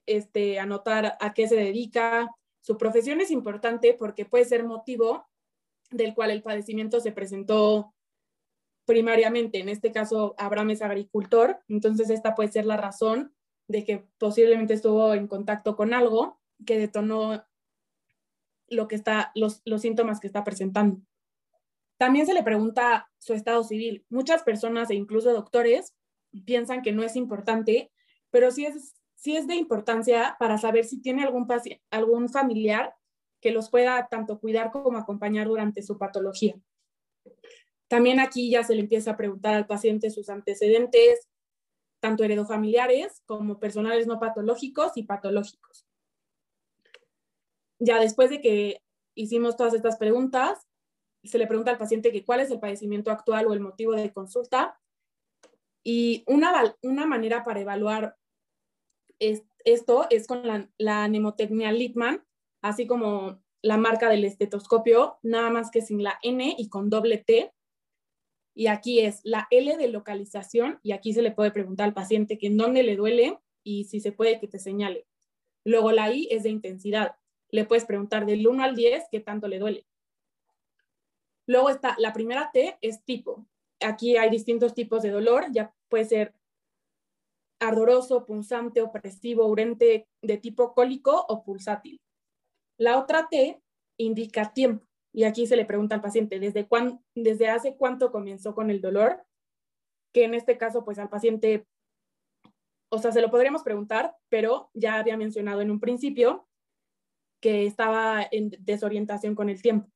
este, 0.05 0.59
anotar 0.59 1.17
a 1.19 1.33
qué 1.33 1.47
se 1.47 1.55
dedica. 1.55 2.29
Su 2.61 2.77
profesión 2.77 3.21
es 3.21 3.29
importante 3.29 3.93
porque 3.93 4.25
puede 4.25 4.45
ser 4.45 4.63
motivo 4.63 5.27
del 5.91 6.13
cual 6.13 6.31
el 6.31 6.41
padecimiento 6.41 6.99
se 6.99 7.11
presentó 7.11 7.92
primariamente, 8.85 9.59
en 9.59 9.69
este 9.69 9.91
caso 9.91 10.35
Abraham 10.37 10.71
es 10.71 10.81
agricultor, 10.81 11.59
entonces 11.67 12.09
esta 12.09 12.35
puede 12.35 12.51
ser 12.51 12.65
la 12.65 12.77
razón 12.77 13.33
de 13.67 13.83
que 13.85 14.05
posiblemente 14.17 14.73
estuvo 14.73 15.13
en 15.13 15.27
contacto 15.27 15.75
con 15.75 15.93
algo 15.93 16.39
que 16.65 16.77
detonó 16.77 17.45
lo 18.67 18.87
que 18.87 18.95
está, 18.95 19.31
los, 19.35 19.61
los 19.65 19.81
síntomas 19.81 20.19
que 20.19 20.27
está 20.27 20.43
presentando. 20.43 21.01
También 21.97 22.25
se 22.25 22.33
le 22.33 22.43
pregunta 22.43 23.09
su 23.19 23.33
estado 23.33 23.63
civil. 23.63 24.05
Muchas 24.09 24.43
personas 24.43 24.89
e 24.89 24.95
incluso 24.95 25.31
doctores 25.31 25.93
piensan 26.45 26.81
que 26.81 26.91
no 26.91 27.03
es 27.03 27.15
importante, 27.15 27.91
pero 28.31 28.51
sí 28.51 28.65
es, 28.65 28.95
sí 29.15 29.37
es 29.37 29.47
de 29.47 29.55
importancia 29.55 30.35
para 30.39 30.57
saber 30.57 30.85
si 30.85 31.01
tiene 31.01 31.23
algún, 31.23 31.47
algún 31.91 32.29
familiar 32.29 32.93
que 33.39 33.51
los 33.51 33.69
pueda 33.69 34.07
tanto 34.07 34.39
cuidar 34.39 34.71
como 34.71 34.97
acompañar 34.97 35.47
durante 35.47 35.83
su 35.83 35.97
patología. 35.97 36.55
También 37.93 38.19
aquí 38.19 38.49
ya 38.49 38.63
se 38.63 38.73
le 38.73 38.81
empieza 38.81 39.11
a 39.11 39.17
preguntar 39.17 39.53
al 39.53 39.67
paciente 39.67 40.09
sus 40.09 40.27
antecedentes, 40.27 41.29
tanto 41.99 42.23
heredofamiliares 42.23 43.21
como 43.27 43.59
personales 43.59 44.07
no 44.07 44.19
patológicos 44.19 44.93
y 44.95 45.03
patológicos. 45.03 45.85
Ya 47.77 47.99
después 47.99 48.31
de 48.31 48.41
que 48.41 48.81
hicimos 49.13 49.57
todas 49.57 49.75
estas 49.75 49.97
preguntas, 49.97 50.67
se 51.23 51.37
le 51.37 51.45
pregunta 51.45 51.69
al 51.69 51.77
paciente 51.77 52.11
que 52.11 52.25
cuál 52.25 52.39
es 52.39 52.49
el 52.49 52.59
padecimiento 52.59 53.11
actual 53.11 53.45
o 53.45 53.53
el 53.53 53.59
motivo 53.59 53.91
de 53.91 54.11
consulta. 54.11 54.81
Y 55.83 56.23
una, 56.25 56.75
una 56.81 57.05
manera 57.05 57.43
para 57.43 57.59
evaluar 57.59 58.17
esto 59.19 60.07
es 60.09 60.25
con 60.25 60.47
la, 60.47 60.67
la 60.79 61.07
nemotecnia 61.07 61.71
Littman, 61.71 62.25
así 62.63 62.87
como 62.87 63.39
la 63.61 63.77
marca 63.77 64.09
del 64.09 64.25
estetoscopio, 64.25 65.19
nada 65.21 65.51
más 65.51 65.69
que 65.69 65.83
sin 65.83 66.01
la 66.01 66.17
N 66.23 66.55
y 66.57 66.69
con 66.69 66.89
doble 66.89 67.19
T. 67.19 67.53
Y 68.55 68.67
aquí 68.67 68.99
es 68.99 69.21
la 69.23 69.47
L 69.49 69.77
de 69.77 69.87
localización 69.87 70.79
y 70.83 70.91
aquí 70.91 71.13
se 71.13 71.21
le 71.21 71.31
puede 71.31 71.51
preguntar 71.51 71.87
al 71.87 71.93
paciente 71.93 72.37
que 72.37 72.47
en 72.47 72.57
dónde 72.57 72.83
le 72.83 72.95
duele 72.95 73.39
y 73.63 73.85
si 73.85 73.99
se 73.99 74.11
puede 74.11 74.39
que 74.39 74.47
te 74.47 74.59
señale. 74.59 75.07
Luego 75.63 75.91
la 75.91 76.11
I 76.11 76.27
es 76.29 76.43
de 76.43 76.49
intensidad. 76.49 77.15
Le 77.49 77.65
puedes 77.65 77.85
preguntar 77.85 78.25
del 78.25 78.47
1 78.47 78.63
al 78.63 78.75
10 78.75 79.05
qué 79.11 79.19
tanto 79.19 79.47
le 79.47 79.59
duele. 79.59 79.85
Luego 81.45 81.69
está 81.69 81.95
la 81.97 82.13
primera 82.13 82.51
T 82.53 82.77
es 82.81 83.03
tipo. 83.03 83.45
Aquí 83.81 84.17
hay 84.17 84.29
distintos 84.29 84.73
tipos 84.73 85.01
de 85.01 85.09
dolor, 85.09 85.45
ya 85.51 85.73
puede 85.89 86.05
ser 86.05 86.33
ardoroso, 87.59 88.25
punzante, 88.25 88.81
opresivo, 88.81 89.45
urente 89.47 90.07
de 90.21 90.37
tipo 90.37 90.73
cólico 90.73 91.25
o 91.27 91.43
pulsátil. 91.43 92.01
La 92.77 92.99
otra 92.99 93.27
T 93.29 93.61
indica 93.97 94.53
tiempo 94.53 94.85
y 95.13 95.25
aquí 95.25 95.45
se 95.45 95.55
le 95.55 95.65
pregunta 95.65 95.95
al 95.95 96.01
paciente 96.01 96.39
desde, 96.39 96.67
desde 97.15 97.47
hace 97.47 97.75
cuánto 97.77 98.11
comenzó 98.11 98.55
con 98.55 98.71
el 98.71 98.81
dolor, 98.81 99.23
que 100.11 100.23
en 100.25 100.33
este 100.33 100.57
caso 100.57 100.83
pues 100.83 100.97
al 100.97 101.09
paciente, 101.09 101.67
o 102.89 102.97
sea, 102.97 103.11
se 103.11 103.21
lo 103.21 103.29
podríamos 103.29 103.63
preguntar, 103.63 104.15
pero 104.29 104.71
ya 104.73 104.95
había 104.95 105.15
mencionado 105.15 105.61
en 105.61 105.71
un 105.71 105.79
principio 105.79 106.47
que 107.39 107.65
estaba 107.65 108.27
en 108.31 108.51
desorientación 108.59 109.35
con 109.35 109.49
el 109.49 109.61
tiempo. 109.61 109.89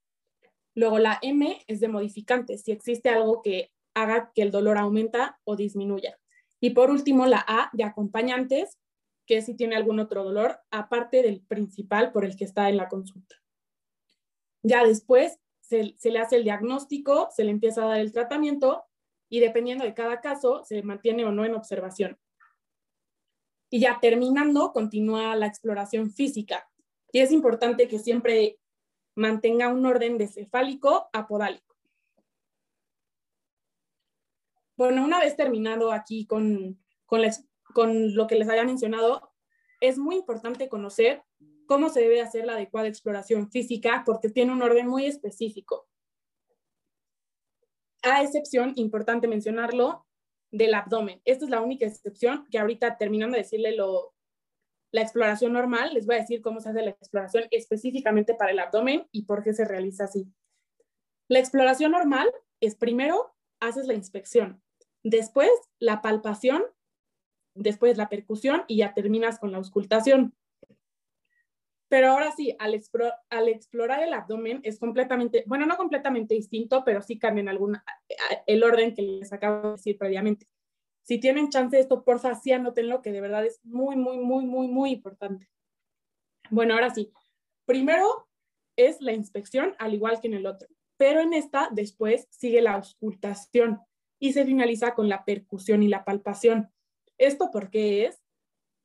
Luego 0.76 1.00
la 1.00 1.18
M 1.24 1.60
es 1.66 1.80
de 1.80 1.88
modificantes, 1.88 2.62
si 2.62 2.72
existe 2.72 3.10
algo 3.10 3.42
que 3.42 3.72
haga 3.96 4.32
que 4.36 4.44
el 4.44 4.52
dolor 4.52 4.78
aumenta 4.78 5.40
o 5.44 5.56
disminuya. 5.56 6.20
Y 6.60 6.72
por 6.72 6.92
último, 6.92 7.26
la 7.26 7.44
A 7.48 7.70
de 7.74 7.84
acompañantes, 7.84 8.78
que 9.26 9.42
si 9.42 9.56
tiene 9.56 9.76
algún 9.76 10.00
otro 10.00 10.24
dolor, 10.24 10.60
aparte 10.70 11.24
del 11.24 11.42
principal 11.42 12.12
por 12.12 12.26
el 12.26 12.36
que 12.36 12.46
está 12.46 12.70
en 12.70 12.78
la 12.78 12.88
consulta. 12.88 13.36
Ya 14.68 14.84
después 14.84 15.40
se, 15.62 15.96
le 16.04 16.20
hace 16.20 16.36
el 16.36 16.44
diagnóstico, 16.44 17.30
se 17.32 17.46
le 17.46 17.52
empieza 17.52 17.84
a 17.84 17.88
dar 17.88 18.00
el 18.02 18.12
tratamiento 18.12 18.84
y 19.30 19.40
dependiendo 19.40 19.86
de 19.86 19.94
cada 19.94 20.20
caso, 20.20 20.66
se 20.66 20.84
mantiene 20.84 21.24
o 21.24 21.32
no 21.32 21.46
en 21.46 21.56
observación. 21.56 22.20
Y 23.70 23.80
ya 23.80 24.00
terminando, 24.02 24.74
continúa 24.74 25.38
la 25.38 25.48
exploración 25.48 26.12
física. 26.12 26.70
Y 27.14 27.20
es 27.20 27.32
importante 27.32 27.88
que 27.88 27.98
siempre 27.98 28.60
mantenga 29.16 29.70
un 29.70 29.86
orden 29.86 30.18
de 30.18 30.28
cefálico 30.28 31.10
a 31.14 31.28
podálico. 31.28 31.76
Bueno, 34.76 35.04
una 35.04 35.20
vez 35.20 35.38
terminado 35.38 35.94
aquí 35.94 36.26
con, 36.26 36.78
con, 37.06 37.22
con 37.74 38.16
lo 38.16 38.28
que 38.28 38.36
les 38.36 38.50
había 38.50 38.66
mencionado, 38.66 39.32
es 39.80 39.98
muy 39.98 40.18
importante 40.18 40.68
conocer 40.68 41.24
cómo 41.68 41.90
se 41.90 42.02
debe 42.02 42.22
hacer 42.22 42.46
la 42.46 42.54
adecuada 42.54 42.88
exploración 42.88 43.52
física 43.52 44.04
porque 44.06 44.30
tiene 44.30 44.52
un 44.52 44.62
orden 44.62 44.88
muy 44.88 45.06
específico. 45.06 45.88
A 48.02 48.24
excepción, 48.24 48.74
importante 48.76 49.28
mencionarlo, 49.28 50.06
del 50.52 50.74
abdomen. 50.74 51.22
Esta 51.26 51.46
es 51.46 51.52
la 51.52 51.62
única 51.62 51.86
excepción 51.86 52.48
que 52.50 52.58
ahorita 52.58 52.98
terminando 52.98 53.36
de 53.36 53.44
decirle 53.44 53.76
lo, 53.76 54.16
la 54.92 55.02
exploración 55.02 55.54
normal, 55.54 55.94
les 55.94 56.06
voy 56.06 56.16
a 56.16 56.20
decir 56.20 56.42
cómo 56.42 56.62
se 56.62 56.70
hace 56.70 56.82
la 56.82 56.92
exploración 56.92 57.46
específicamente 57.52 58.34
para 58.34 58.52
el 58.52 58.60
abdomen 58.60 59.08
y 59.12 59.26
por 59.26 59.44
qué 59.44 59.54
se 59.54 59.66
realiza 59.66 60.06
así. 60.06 60.32
La 61.28 61.40
exploración 61.40 61.92
normal 61.92 62.32
es 62.62 62.76
primero 62.76 63.36
haces 63.60 63.88
la 63.88 63.94
inspección. 63.94 64.62
Después, 65.04 65.50
la 65.80 66.02
palpación, 66.02 66.64
después 67.54 67.98
la 67.98 68.10
percusión 68.10 68.64
y 68.68 68.78
ya 68.78 68.94
terminas 68.94 69.40
con 69.40 69.52
la 69.52 69.58
auscultación. 69.58 70.34
Pero 71.90 72.10
ahora 72.10 72.32
sí, 72.36 72.56
al, 72.60 72.74
explorar 72.74 74.04
el 74.04 74.14
abdomen 74.14 74.60
es 74.64 74.78
completamente, 74.78 75.44
bueno, 75.48 75.66
no 75.66 75.78
completamente 75.78 76.36
distinto, 76.36 76.84
pero 76.84 77.02
sí 77.02 77.18
cambian 77.18 77.48
alguna, 77.48 77.84
el 78.46 78.64
orden 78.64 78.94
que 78.94 79.02
les 79.04 79.32
acabo 79.32 79.68
de 79.68 79.72
decir 79.74 79.98
previamente. 79.98 80.48
Si 81.04 81.20
tienen 81.20 81.50
chance 81.50 81.78
de 81.78 81.84
esto, 81.84 82.04
porfa, 82.04 82.36
sí 82.36 82.52
anótenlo, 82.52 83.02
que 83.02 83.14
de 83.14 83.22
verdad 83.22 83.46
es 83.46 83.62
muy, 83.64 83.96
muy, 83.96 84.18
muy, 84.18 84.46
muy, 84.46 84.68
muy 84.68 84.92
importante. 84.92 85.48
Bueno, 86.50 86.74
ahora 86.74 86.90
sí. 86.90 87.14
Primero 87.66 88.28
es 88.76 89.00
la 89.00 89.14
inspección, 89.14 89.74
al 89.80 89.94
igual 89.94 90.20
que 90.20 90.28
en 90.28 90.34
el 90.34 90.46
otro. 90.46 90.68
Pero 90.98 91.22
en 91.22 91.34
esta, 91.34 91.70
después 91.72 92.28
sigue 92.30 92.62
la 92.62 92.74
auscultación 92.74 93.80
y 94.20 94.34
se 94.34 94.46
finaliza 94.46 94.94
con 94.96 95.08
la 95.08 95.24
percusión 95.24 95.84
y 95.84 95.88
la 95.88 96.04
palpación. 96.04 96.70
¿Esto 97.18 97.52
por 97.52 97.70
qué 97.70 98.06
es? 98.06 98.22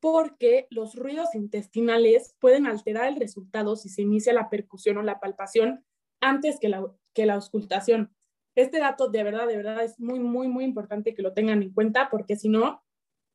Porque 0.03 0.67
los 0.69 0.95
ruidos 0.95 1.33
intestinales 1.33 2.35
pueden 2.39 2.67
alterar 2.67 3.07
el 3.07 3.15
resultado 3.15 3.77
si 3.77 3.87
se 3.87 4.01
inicia 4.01 4.33
la 4.33 4.49
percusión 4.49 4.97
o 4.97 5.01
la 5.01 5.21
palpación 5.21 5.85
antes 6.19 6.59
que 6.59 6.67
la, 6.67 6.85
que 7.13 7.25
la 7.25 7.35
auscultación. 7.35 8.13
Este 8.53 8.79
dato 8.79 9.07
de 9.07 9.23
verdad, 9.23 9.47
de 9.47 9.55
verdad 9.55 9.81
es 9.81 9.97
muy, 10.01 10.19
muy, 10.19 10.49
muy 10.49 10.65
importante 10.65 11.15
que 11.15 11.21
lo 11.21 11.31
tengan 11.31 11.63
en 11.63 11.71
cuenta 11.71 12.09
porque 12.09 12.35
si 12.35 12.49
no, 12.49 12.83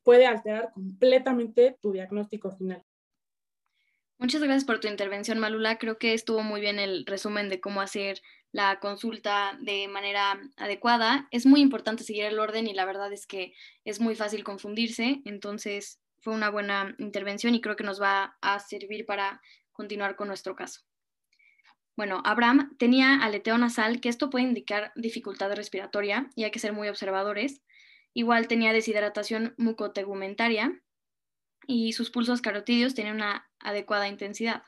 puede 0.02 0.26
alterar 0.26 0.70
completamente 0.74 1.78
tu 1.80 1.92
diagnóstico 1.92 2.50
final. 2.50 2.84
Muchas 4.18 4.42
gracias 4.42 4.66
por 4.66 4.78
tu 4.78 4.88
intervención, 4.88 5.38
Malula. 5.38 5.78
Creo 5.78 5.96
que 5.96 6.12
estuvo 6.12 6.42
muy 6.42 6.60
bien 6.60 6.78
el 6.78 7.06
resumen 7.06 7.48
de 7.48 7.62
cómo 7.62 7.80
hacer 7.80 8.20
la 8.52 8.78
consulta 8.78 9.56
de 9.62 9.88
manera 9.88 10.38
adecuada. 10.58 11.28
Es 11.30 11.46
muy 11.46 11.62
importante 11.62 12.04
seguir 12.04 12.24
el 12.24 12.38
orden 12.38 12.66
y 12.66 12.74
la 12.74 12.84
verdad 12.84 13.10
es 13.10 13.26
que 13.26 13.54
es 13.86 14.00
muy 14.00 14.16
fácil 14.16 14.44
confundirse. 14.44 15.22
Entonces, 15.24 15.98
fue 16.20 16.34
una 16.34 16.50
buena 16.50 16.94
intervención 16.98 17.54
y 17.54 17.60
creo 17.60 17.76
que 17.76 17.84
nos 17.84 18.00
va 18.00 18.36
a 18.40 18.58
servir 18.58 19.06
para 19.06 19.40
continuar 19.72 20.16
con 20.16 20.28
nuestro 20.28 20.56
caso. 20.56 20.82
Bueno, 21.96 22.22
Abraham 22.24 22.76
tenía 22.78 23.22
aleteo 23.22 23.58
nasal, 23.58 24.00
que 24.00 24.08
esto 24.08 24.30
puede 24.30 24.44
indicar 24.44 24.92
dificultad 24.94 25.52
respiratoria 25.54 26.30
y 26.36 26.44
hay 26.44 26.52
que 26.52 26.60
ser 26.60 26.72
muy 26.72 26.88
observadores. 26.88 27.62
Igual 28.14 28.46
tenía 28.46 28.72
deshidratación 28.72 29.54
mucotegumentaria 29.58 30.80
y 31.66 31.92
sus 31.92 32.10
pulsos 32.10 32.40
carotidios 32.40 32.94
tenían 32.94 33.16
una 33.16 33.50
adecuada 33.58 34.08
intensidad. 34.08 34.62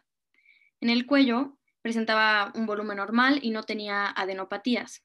En 0.81 0.91
el 0.91 1.07
cuello 1.07 1.57
presentaba 1.83 2.53
un 2.55 2.67
volumen 2.67 2.97
normal 2.97 3.39
y 3.43 3.51
no 3.51 3.63
tenía 3.63 4.07
adenopatías. 4.07 5.05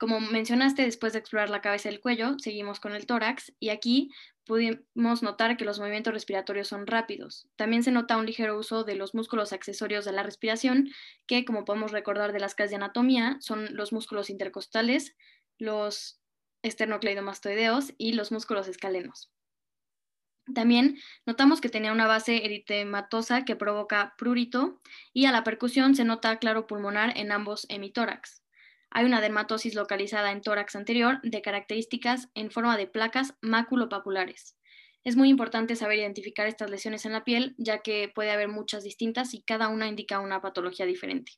Como 0.00 0.18
mencionaste, 0.18 0.80
después 0.80 1.12
de 1.12 1.18
explorar 1.18 1.50
la 1.50 1.60
cabeza 1.60 1.90
y 1.90 1.92
el 1.92 2.00
cuello, 2.00 2.38
seguimos 2.38 2.80
con 2.80 2.94
el 2.94 3.04
tórax 3.04 3.52
y 3.60 3.68
aquí 3.68 4.10
pudimos 4.46 5.22
notar 5.22 5.58
que 5.58 5.66
los 5.66 5.78
movimientos 5.78 6.14
respiratorios 6.14 6.68
son 6.68 6.86
rápidos. 6.86 7.46
También 7.56 7.82
se 7.82 7.90
nota 7.90 8.16
un 8.16 8.24
ligero 8.24 8.58
uso 8.58 8.82
de 8.82 8.94
los 8.94 9.14
músculos 9.14 9.52
accesorios 9.52 10.06
de 10.06 10.12
la 10.12 10.22
respiración, 10.22 10.88
que 11.26 11.44
como 11.44 11.66
podemos 11.66 11.92
recordar 11.92 12.32
de 12.32 12.40
las 12.40 12.54
clases 12.54 12.70
de 12.70 12.76
anatomía, 12.76 13.36
son 13.40 13.76
los 13.76 13.92
músculos 13.92 14.30
intercostales, 14.30 15.14
los 15.58 16.18
esternocleidomastoideos 16.62 17.92
y 17.98 18.14
los 18.14 18.32
músculos 18.32 18.68
escalenos. 18.68 19.30
También 20.54 20.96
notamos 21.26 21.60
que 21.60 21.68
tenía 21.68 21.92
una 21.92 22.06
base 22.06 22.46
eritematosa 22.46 23.44
que 23.44 23.54
provoca 23.54 24.14
prurito 24.16 24.80
y 25.12 25.26
a 25.26 25.30
la 25.30 25.44
percusión 25.44 25.94
se 25.94 26.04
nota 26.04 26.38
claro 26.38 26.66
pulmonar 26.66 27.18
en 27.18 27.32
ambos 27.32 27.66
hemitórax. 27.68 28.40
Hay 28.90 29.04
una 29.04 29.20
dermatosis 29.20 29.74
localizada 29.74 30.32
en 30.32 30.42
tórax 30.42 30.74
anterior 30.74 31.20
de 31.22 31.42
características 31.42 32.28
en 32.34 32.50
forma 32.50 32.76
de 32.76 32.88
placas 32.88 33.34
maculopapulares. 33.40 34.56
Es 35.04 35.16
muy 35.16 35.28
importante 35.28 35.76
saber 35.76 35.98
identificar 35.98 36.46
estas 36.46 36.70
lesiones 36.70 37.06
en 37.06 37.12
la 37.12 37.24
piel, 37.24 37.54
ya 37.56 37.78
que 37.78 38.10
puede 38.14 38.32
haber 38.32 38.48
muchas 38.48 38.82
distintas 38.82 39.32
y 39.32 39.42
cada 39.42 39.68
una 39.68 39.88
indica 39.88 40.20
una 40.20 40.42
patología 40.42 40.86
diferente. 40.86 41.32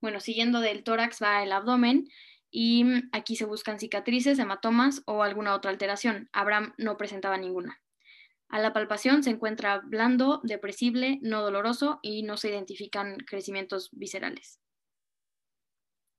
Bueno, 0.00 0.20
siguiendo 0.20 0.60
del 0.60 0.84
tórax 0.84 1.20
va 1.22 1.42
el 1.42 1.52
abdomen 1.52 2.06
y 2.50 2.84
aquí 3.12 3.36
se 3.36 3.46
buscan 3.46 3.80
cicatrices, 3.80 4.38
hematomas 4.38 5.02
o 5.06 5.22
alguna 5.22 5.54
otra 5.54 5.70
alteración. 5.70 6.28
Abraham 6.32 6.74
no 6.78 6.96
presentaba 6.96 7.36
ninguna. 7.38 7.80
A 8.48 8.58
la 8.60 8.72
palpación 8.72 9.22
se 9.22 9.30
encuentra 9.30 9.80
blando, 9.84 10.40
depresible, 10.42 11.18
no 11.22 11.42
doloroso 11.42 11.98
y 12.02 12.22
no 12.22 12.36
se 12.36 12.50
identifican 12.50 13.16
crecimientos 13.18 13.90
viscerales. 13.92 14.60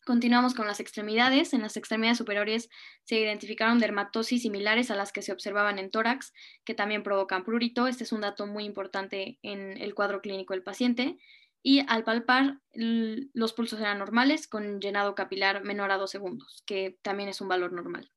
Continuamos 0.06 0.56
con 0.56 0.66
las 0.66 0.80
extremidades. 0.80 1.54
En 1.54 1.62
las 1.62 1.78
extremidades 1.78 2.18
superiores 2.18 2.70
se 3.04 3.20
identificaron 3.20 3.80
dermatosis 3.80 4.42
similares 4.42 4.90
a 4.90 4.96
las 4.96 5.12
que 5.12 5.22
se 5.22 5.32
observaban 5.32 5.78
en 5.78 5.92
tórax, 5.92 6.34
que 6.64 6.74
también 6.74 7.04
provocan 7.04 7.44
prurito. 7.44 7.88
Este 7.88 8.04
es 8.04 8.12
un 8.12 8.22
dato 8.22 8.48
muy 8.48 8.66
importante 8.66 9.38
en 9.44 9.78
el 9.78 9.94
cuadro 9.94 10.22
clínico 10.22 10.54
del 10.54 10.64
paciente. 10.64 11.18
Y 11.64 11.86
al 11.88 12.04
palpar, 12.04 12.60
los 12.74 13.54
pulsos 13.54 13.80
eran 13.80 14.00
normales 14.00 14.48
con 14.48 14.82
llenado 14.82 15.14
capilar 15.14 15.64
menor 15.64 15.92
a 15.92 15.98
2 15.98 16.10
segundos, 16.10 16.64
que 16.66 16.98
también 17.04 17.30
es 17.30 17.40
un 17.40 17.50
valor 17.50 17.72
normal. 17.72 18.12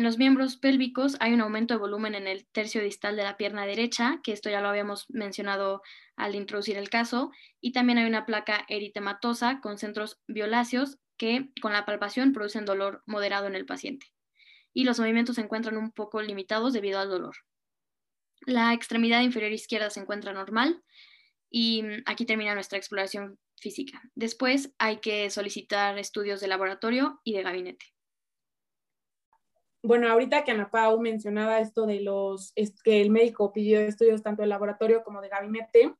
En 0.00 0.04
los 0.04 0.16
miembros 0.16 0.56
pélvicos 0.56 1.18
hay 1.20 1.34
un 1.34 1.42
aumento 1.42 1.74
de 1.74 1.78
volumen 1.78 2.14
en 2.14 2.26
el 2.26 2.46
tercio 2.46 2.82
distal 2.82 3.16
de 3.16 3.22
la 3.22 3.36
pierna 3.36 3.66
derecha, 3.66 4.18
que 4.22 4.32
esto 4.32 4.48
ya 4.48 4.62
lo 4.62 4.68
habíamos 4.68 5.04
mencionado 5.10 5.82
al 6.16 6.34
introducir 6.34 6.78
el 6.78 6.88
caso, 6.88 7.30
y 7.60 7.72
también 7.72 7.98
hay 7.98 8.06
una 8.06 8.24
placa 8.24 8.64
eritematosa 8.70 9.60
con 9.60 9.76
centros 9.76 10.18
violáceos 10.26 10.96
que 11.18 11.50
con 11.60 11.74
la 11.74 11.84
palpación 11.84 12.32
producen 12.32 12.64
dolor 12.64 13.02
moderado 13.04 13.46
en 13.46 13.54
el 13.54 13.66
paciente. 13.66 14.06
Y 14.72 14.84
los 14.84 14.98
movimientos 14.98 15.34
se 15.34 15.42
encuentran 15.42 15.76
un 15.76 15.92
poco 15.92 16.22
limitados 16.22 16.72
debido 16.72 16.98
al 16.98 17.10
dolor. 17.10 17.36
La 18.46 18.72
extremidad 18.72 19.20
inferior 19.20 19.52
izquierda 19.52 19.90
se 19.90 20.00
encuentra 20.00 20.32
normal 20.32 20.82
y 21.50 21.82
mm, 21.82 22.04
aquí 22.06 22.24
termina 22.24 22.54
nuestra 22.54 22.78
exploración 22.78 23.38
física. 23.58 24.00
Después 24.14 24.72
hay 24.78 25.00
que 25.00 25.28
solicitar 25.28 25.98
estudios 25.98 26.40
de 26.40 26.48
laboratorio 26.48 27.20
y 27.22 27.34
de 27.34 27.42
gabinete 27.42 27.84
bueno, 29.82 30.08
ahorita 30.08 30.44
que 30.44 30.50
Ana 30.50 30.70
Pau 30.70 31.00
mencionaba 31.00 31.60
esto 31.60 31.86
de 31.86 32.00
los, 32.00 32.52
es 32.54 32.80
que 32.82 33.00
el 33.00 33.10
médico 33.10 33.52
pidió 33.52 33.80
estudios 33.80 34.22
tanto 34.22 34.42
de 34.42 34.48
laboratorio 34.48 35.02
como 35.02 35.20
de 35.20 35.28
gabinete, 35.28 35.94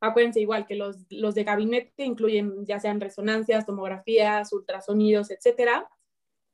acuérdense 0.00 0.40
igual 0.40 0.66
que 0.66 0.74
los, 0.74 1.06
los 1.10 1.34
de 1.34 1.44
gabinete 1.44 2.04
incluyen 2.04 2.64
ya 2.66 2.80
sean 2.80 3.00
resonancias, 3.00 3.66
tomografías, 3.66 4.52
ultrasonidos, 4.52 5.30
etcétera, 5.30 5.88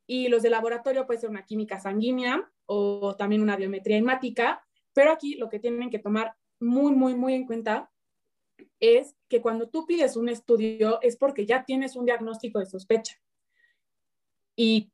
y 0.06 0.28
los 0.28 0.42
de 0.42 0.50
laboratorio 0.50 1.06
puede 1.06 1.20
ser 1.20 1.30
una 1.30 1.44
química 1.44 1.78
sanguínea 1.78 2.50
o 2.66 3.14
también 3.16 3.42
una 3.42 3.56
biometría 3.56 3.98
hemática, 3.98 4.64
pero 4.94 5.12
aquí 5.12 5.34
lo 5.36 5.48
que 5.48 5.60
tienen 5.60 5.90
que 5.90 5.98
tomar 5.98 6.34
muy, 6.60 6.92
muy, 6.92 7.14
muy 7.14 7.34
en 7.34 7.46
cuenta 7.46 7.90
es 8.80 9.14
que 9.28 9.40
cuando 9.40 9.68
tú 9.68 9.86
pides 9.86 10.16
un 10.16 10.28
estudio 10.28 11.00
es 11.02 11.16
porque 11.16 11.46
ya 11.46 11.64
tienes 11.64 11.96
un 11.96 12.06
diagnóstico 12.06 12.58
de 12.58 12.66
sospecha. 12.66 13.16
Y 14.56 14.90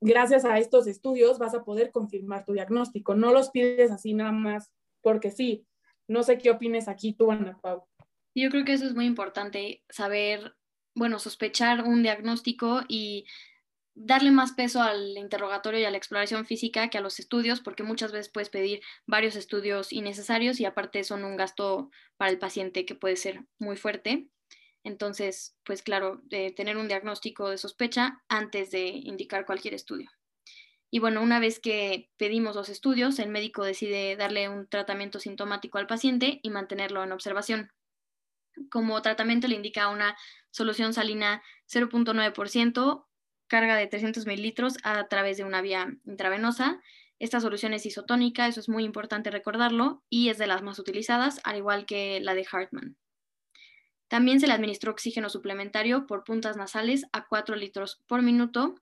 gracias 0.00 0.44
a 0.44 0.58
estos 0.58 0.86
estudios 0.86 1.38
vas 1.38 1.54
a 1.54 1.64
poder 1.64 1.90
confirmar 1.90 2.44
tu 2.44 2.52
diagnóstico. 2.52 3.14
No 3.14 3.32
los 3.32 3.50
pides 3.50 3.90
así 3.90 4.14
nada 4.14 4.32
más 4.32 4.70
porque 5.00 5.30
sí. 5.30 5.66
No 6.06 6.22
sé 6.22 6.38
qué 6.38 6.50
opines 6.50 6.88
aquí 6.88 7.12
tú, 7.12 7.30
Ana 7.30 7.58
Pau. 7.60 7.86
Yo 8.34 8.50
creo 8.50 8.64
que 8.64 8.72
eso 8.72 8.86
es 8.86 8.94
muy 8.94 9.04
importante, 9.04 9.82
saber, 9.88 10.54
bueno, 10.94 11.18
sospechar 11.18 11.84
un 11.84 12.02
diagnóstico 12.02 12.82
y 12.88 13.26
darle 13.94 14.30
más 14.30 14.52
peso 14.52 14.80
al 14.80 15.18
interrogatorio 15.18 15.80
y 15.80 15.84
a 15.84 15.90
la 15.90 15.96
exploración 15.96 16.46
física 16.46 16.88
que 16.88 16.98
a 16.98 17.00
los 17.00 17.18
estudios, 17.18 17.60
porque 17.60 17.82
muchas 17.82 18.12
veces 18.12 18.30
puedes 18.30 18.48
pedir 18.48 18.80
varios 19.06 19.34
estudios 19.34 19.92
innecesarios 19.92 20.60
y 20.60 20.66
aparte 20.66 21.02
son 21.02 21.24
un 21.24 21.36
gasto 21.36 21.90
para 22.16 22.30
el 22.30 22.38
paciente 22.38 22.86
que 22.86 22.94
puede 22.94 23.16
ser 23.16 23.44
muy 23.58 23.76
fuerte. 23.76 24.28
Entonces, 24.84 25.56
pues 25.64 25.82
claro, 25.82 26.20
de 26.24 26.50
tener 26.52 26.76
un 26.76 26.88
diagnóstico 26.88 27.50
de 27.50 27.58
sospecha 27.58 28.22
antes 28.28 28.70
de 28.70 28.88
indicar 28.88 29.44
cualquier 29.44 29.74
estudio. 29.74 30.10
Y 30.90 31.00
bueno, 31.00 31.22
una 31.22 31.38
vez 31.38 31.60
que 31.60 32.10
pedimos 32.16 32.56
los 32.56 32.70
estudios, 32.70 33.18
el 33.18 33.28
médico 33.28 33.62
decide 33.62 34.16
darle 34.16 34.48
un 34.48 34.66
tratamiento 34.68 35.20
sintomático 35.20 35.78
al 35.78 35.86
paciente 35.86 36.40
y 36.42 36.50
mantenerlo 36.50 37.02
en 37.04 37.12
observación. 37.12 37.70
Como 38.70 39.00
tratamiento 39.02 39.48
le 39.48 39.56
indica 39.56 39.88
una 39.88 40.16
solución 40.50 40.94
salina 40.94 41.42
0.9%, 41.70 43.06
carga 43.48 43.76
de 43.76 43.86
300 43.86 44.26
mililitros 44.26 44.76
a 44.82 45.08
través 45.08 45.36
de 45.36 45.44
una 45.44 45.60
vía 45.60 45.88
intravenosa. 46.06 46.80
Esta 47.18 47.40
solución 47.40 47.74
es 47.74 47.84
isotónica, 47.84 48.46
eso 48.46 48.60
es 48.60 48.68
muy 48.68 48.84
importante 48.84 49.30
recordarlo, 49.30 50.02
y 50.08 50.30
es 50.30 50.38
de 50.38 50.46
las 50.46 50.62
más 50.62 50.78
utilizadas, 50.78 51.40
al 51.44 51.56
igual 51.56 51.84
que 51.84 52.20
la 52.20 52.34
de 52.34 52.46
Hartman. 52.50 52.96
También 54.08 54.40
se 54.40 54.46
le 54.46 54.54
administró 54.54 54.92
oxígeno 54.92 55.28
suplementario 55.28 56.06
por 56.06 56.24
puntas 56.24 56.56
nasales 56.56 57.06
a 57.12 57.26
4 57.26 57.56
litros 57.56 58.02
por 58.06 58.22
minuto 58.22 58.74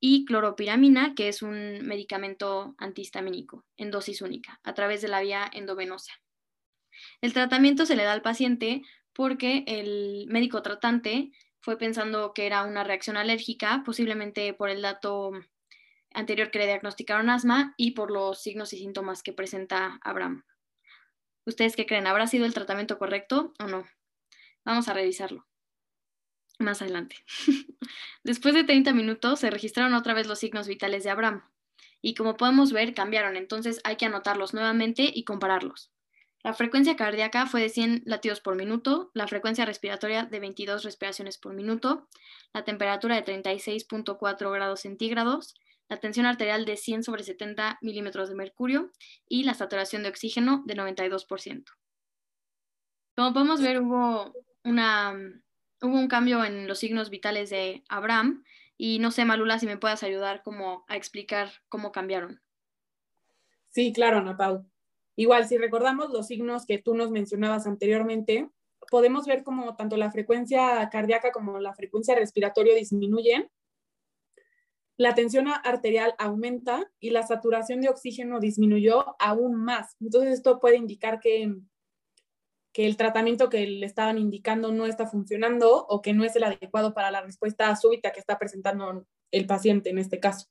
y 0.00 0.24
cloropiramina, 0.24 1.14
que 1.14 1.28
es 1.28 1.42
un 1.42 1.84
medicamento 1.84 2.74
antihistamínico 2.78 3.64
en 3.76 3.90
dosis 3.90 4.22
única, 4.22 4.60
a 4.62 4.74
través 4.74 5.02
de 5.02 5.08
la 5.08 5.20
vía 5.20 5.50
endovenosa. 5.52 6.12
El 7.20 7.32
tratamiento 7.32 7.86
se 7.86 7.96
le 7.96 8.04
da 8.04 8.12
al 8.12 8.22
paciente 8.22 8.82
porque 9.12 9.64
el 9.66 10.26
médico 10.28 10.62
tratante 10.62 11.32
fue 11.60 11.76
pensando 11.76 12.32
que 12.32 12.46
era 12.46 12.62
una 12.62 12.84
reacción 12.84 13.16
alérgica, 13.16 13.82
posiblemente 13.84 14.54
por 14.54 14.70
el 14.70 14.82
dato 14.82 15.32
anterior 16.14 16.50
que 16.50 16.60
le 16.60 16.66
diagnosticaron 16.66 17.28
asma 17.30 17.74
y 17.76 17.92
por 17.92 18.10
los 18.10 18.40
signos 18.40 18.72
y 18.72 18.78
síntomas 18.78 19.22
que 19.22 19.32
presenta 19.32 19.98
Abraham. 20.02 20.44
¿Ustedes 21.44 21.76
qué 21.76 21.86
creen? 21.86 22.06
¿Habrá 22.06 22.26
sido 22.26 22.46
el 22.46 22.54
tratamiento 22.54 22.98
correcto 22.98 23.52
o 23.58 23.66
no? 23.66 23.84
Vamos 24.68 24.86
a 24.86 24.92
revisarlo 24.92 25.46
más 26.58 26.82
adelante. 26.82 27.16
Después 28.22 28.54
de 28.54 28.64
30 28.64 28.92
minutos 28.92 29.40
se 29.40 29.48
registraron 29.48 29.94
otra 29.94 30.12
vez 30.12 30.26
los 30.26 30.40
signos 30.40 30.68
vitales 30.68 31.04
de 31.04 31.10
Abraham 31.10 31.42
y 32.02 32.12
como 32.12 32.36
podemos 32.36 32.70
ver 32.70 32.92
cambiaron, 32.92 33.38
entonces 33.38 33.80
hay 33.82 33.96
que 33.96 34.04
anotarlos 34.04 34.52
nuevamente 34.52 35.10
y 35.14 35.24
compararlos. 35.24 35.90
La 36.42 36.52
frecuencia 36.52 36.96
cardíaca 36.96 37.46
fue 37.46 37.62
de 37.62 37.70
100 37.70 38.02
latidos 38.04 38.40
por 38.40 38.56
minuto, 38.56 39.10
la 39.14 39.26
frecuencia 39.26 39.64
respiratoria 39.64 40.26
de 40.26 40.38
22 40.38 40.84
respiraciones 40.84 41.38
por 41.38 41.54
minuto, 41.54 42.06
la 42.52 42.64
temperatura 42.64 43.16
de 43.16 43.24
36.4 43.24 44.52
grados 44.52 44.80
centígrados, 44.80 45.54
la 45.88 45.96
tensión 45.96 46.26
arterial 46.26 46.66
de 46.66 46.76
100 46.76 47.04
sobre 47.04 47.24
70 47.24 47.78
milímetros 47.80 48.28
de 48.28 48.34
mercurio 48.34 48.92
y 49.26 49.44
la 49.44 49.54
saturación 49.54 50.02
de 50.02 50.10
oxígeno 50.10 50.62
de 50.66 50.76
92%. 50.76 51.64
Como 53.16 53.32
podemos 53.32 53.60
ver, 53.60 53.80
hubo 53.80 54.32
una, 54.68 55.12
hubo 55.82 55.98
un 55.98 56.08
cambio 56.08 56.44
en 56.44 56.66
los 56.68 56.78
signos 56.78 57.10
vitales 57.10 57.50
de 57.50 57.82
Abraham 57.88 58.44
y 58.76 58.98
no 59.00 59.10
sé, 59.10 59.24
Malula, 59.24 59.58
si 59.58 59.66
me 59.66 59.76
puedas 59.76 60.02
ayudar 60.02 60.42
como 60.42 60.84
a 60.88 60.96
explicar 60.96 61.50
cómo 61.68 61.90
cambiaron. 61.90 62.40
Sí, 63.70 63.92
claro, 63.92 64.18
Ana 64.18 64.36
Pau. 64.36 64.64
Igual, 65.16 65.48
si 65.48 65.58
recordamos 65.58 66.10
los 66.10 66.28
signos 66.28 66.64
que 66.64 66.78
tú 66.78 66.94
nos 66.94 67.10
mencionabas 67.10 67.66
anteriormente, 67.66 68.48
podemos 68.90 69.26
ver 69.26 69.42
como 69.42 69.74
tanto 69.76 69.96
la 69.96 70.12
frecuencia 70.12 70.88
cardíaca 70.90 71.32
como 71.32 71.58
la 71.58 71.74
frecuencia 71.74 72.14
respiratoria 72.14 72.74
disminuyen, 72.74 73.50
la 74.98 75.14
tensión 75.14 75.46
arterial 75.48 76.14
aumenta 76.18 76.90
y 76.98 77.10
la 77.10 77.24
saturación 77.24 77.80
de 77.80 77.88
oxígeno 77.88 78.40
disminuyó 78.40 79.14
aún 79.20 79.54
más. 79.54 79.96
Entonces, 80.00 80.34
esto 80.34 80.58
puede 80.58 80.76
indicar 80.76 81.20
que 81.20 81.54
que 82.78 82.86
el 82.86 82.96
tratamiento 82.96 83.48
que 83.48 83.66
le 83.66 83.84
estaban 83.84 84.18
indicando 84.18 84.70
no 84.70 84.86
está 84.86 85.04
funcionando 85.04 85.84
o 85.88 86.00
que 86.00 86.12
no 86.12 86.22
es 86.22 86.36
el 86.36 86.44
adecuado 86.44 86.94
para 86.94 87.10
la 87.10 87.22
respuesta 87.22 87.74
súbita 87.74 88.12
que 88.12 88.20
está 88.20 88.38
presentando 88.38 89.04
el 89.32 89.46
paciente 89.48 89.90
en 89.90 89.98
este 89.98 90.20
caso. 90.20 90.46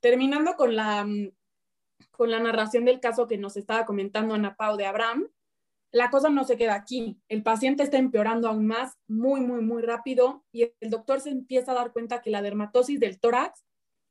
Terminando 0.00 0.54
con 0.54 0.74
la, 0.74 1.06
con 2.12 2.30
la 2.30 2.40
narración 2.40 2.86
del 2.86 2.98
caso 2.98 3.26
que 3.26 3.36
nos 3.36 3.58
estaba 3.58 3.84
comentando 3.84 4.32
Ana 4.32 4.56
Pau 4.56 4.78
de 4.78 4.86
Abraham, 4.86 5.28
la 5.92 6.08
cosa 6.08 6.30
no 6.30 6.44
se 6.44 6.56
queda 6.56 6.76
aquí. 6.76 7.20
El 7.28 7.42
paciente 7.42 7.82
está 7.82 7.98
empeorando 7.98 8.48
aún 8.48 8.66
más, 8.66 8.96
muy, 9.06 9.42
muy, 9.42 9.60
muy 9.60 9.82
rápido, 9.82 10.46
y 10.50 10.72
el 10.80 10.88
doctor 10.88 11.20
se 11.20 11.28
empieza 11.28 11.72
a 11.72 11.74
dar 11.74 11.92
cuenta 11.92 12.22
que 12.22 12.30
la 12.30 12.40
dermatosis 12.40 12.98
del 12.98 13.20
tórax 13.20 13.66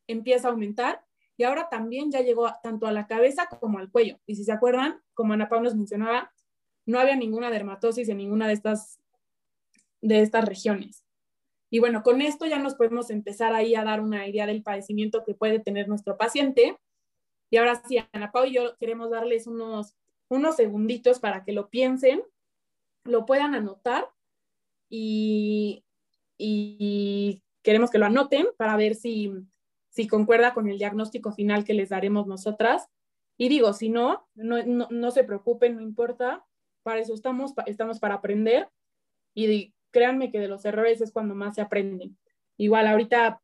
empieza 0.06 0.50
a 0.50 0.52
aumentar 0.52 1.04
y 1.38 1.43
ahora 1.43 1.67
también 1.69 2.12
ya 2.12 2.21
llegó 2.21 2.50
tanto 2.63 2.88
a 2.88 2.91
la 2.91 3.08
cabeza 3.08 3.48
como 3.60 3.80
al 3.80 3.91
cuello. 3.91 4.17
Y 4.26 4.36
si 4.36 4.43
se 4.43 4.52
acuerdan, 4.52 5.02
como 5.13 5.34
Ana 5.34 5.50
Paula 5.50 5.65
nos 5.65 5.76
mencionaba, 5.76 6.32
no 6.86 7.00
había 7.00 7.15
ninguna 7.15 7.50
dermatosis 7.50 8.08
en 8.10 8.17
ninguna 8.17 8.48
de 8.48 8.54
estas, 8.54 9.00
de 10.02 10.21
estas 10.21 10.45
regiones. 10.45 11.04
Y 11.69 11.80
bueno, 11.80 12.04
con 12.04 12.21
esto 12.21 12.45
ya 12.45 12.60
nos 12.60 12.76
podemos 12.76 13.10
empezar 13.10 13.54
ahí 13.54 13.76
a 13.76 13.84
dar 13.84 14.00
una 14.00 14.28
idea 14.28 14.45
del 14.45 14.63
padecimiento 14.63 15.24
que 15.26 15.34
puede 15.34 15.60
tener 15.60 15.89
nuestro 15.89 16.15
paciente. 16.15 16.78
Y 17.50 17.58
ahora 17.58 17.82
sí, 17.86 17.98
Ana 18.13 18.32
Paula 18.32 18.50
y 18.50 18.54
yo 18.54 18.78
queremos 18.78 19.10
darles 19.10 19.45
unos, 19.48 19.95
unos 20.30 20.56
segunditos 20.56 21.19
para 21.19 21.43
que 21.43 21.52
lo 21.52 21.69
piensen, 21.69 22.24
lo 23.04 23.26
puedan 23.26 23.56
anotar 23.56 24.10
y, 24.89 25.84
y 26.38 27.43
queremos 27.62 27.89
que 27.89 27.98
lo 27.98 28.06
anoten 28.06 28.48
para 28.58 28.78
ver 28.78 28.95
si, 28.95 29.34
si 29.96 30.08
concuerda 30.08 30.54
con 30.54 30.68
el 30.68 30.78
diagnóstico 30.78 31.32
final 31.32 31.64
que 31.64 31.74
les 31.74 31.88
daremos 31.88 32.28
nosotras. 32.28 32.90
Y 33.38 33.48
digo, 33.48 33.72
si 33.72 33.90
no, 33.90 34.28
no, 34.36 35.12
se 35.12 35.24
preocupen, 35.24 35.78
no 35.78 35.82
importa, 35.82 36.46
para 36.84 37.00
eso 37.00 37.14
estamos, 37.14 37.54
estamos 37.66 38.00
para 38.00 38.16
aprender 38.16 38.70
y 39.34 39.74
créanme 39.92 40.32
que 40.32 40.40
de 40.40 40.50
los 40.50 40.66
errores 40.66 41.00
es 41.00 41.14
cuando 41.14 41.34
más 41.34 41.56
se 41.56 41.62
aprenden. 41.62 42.18
Igual 42.58 42.88
ahorita, 42.88 43.42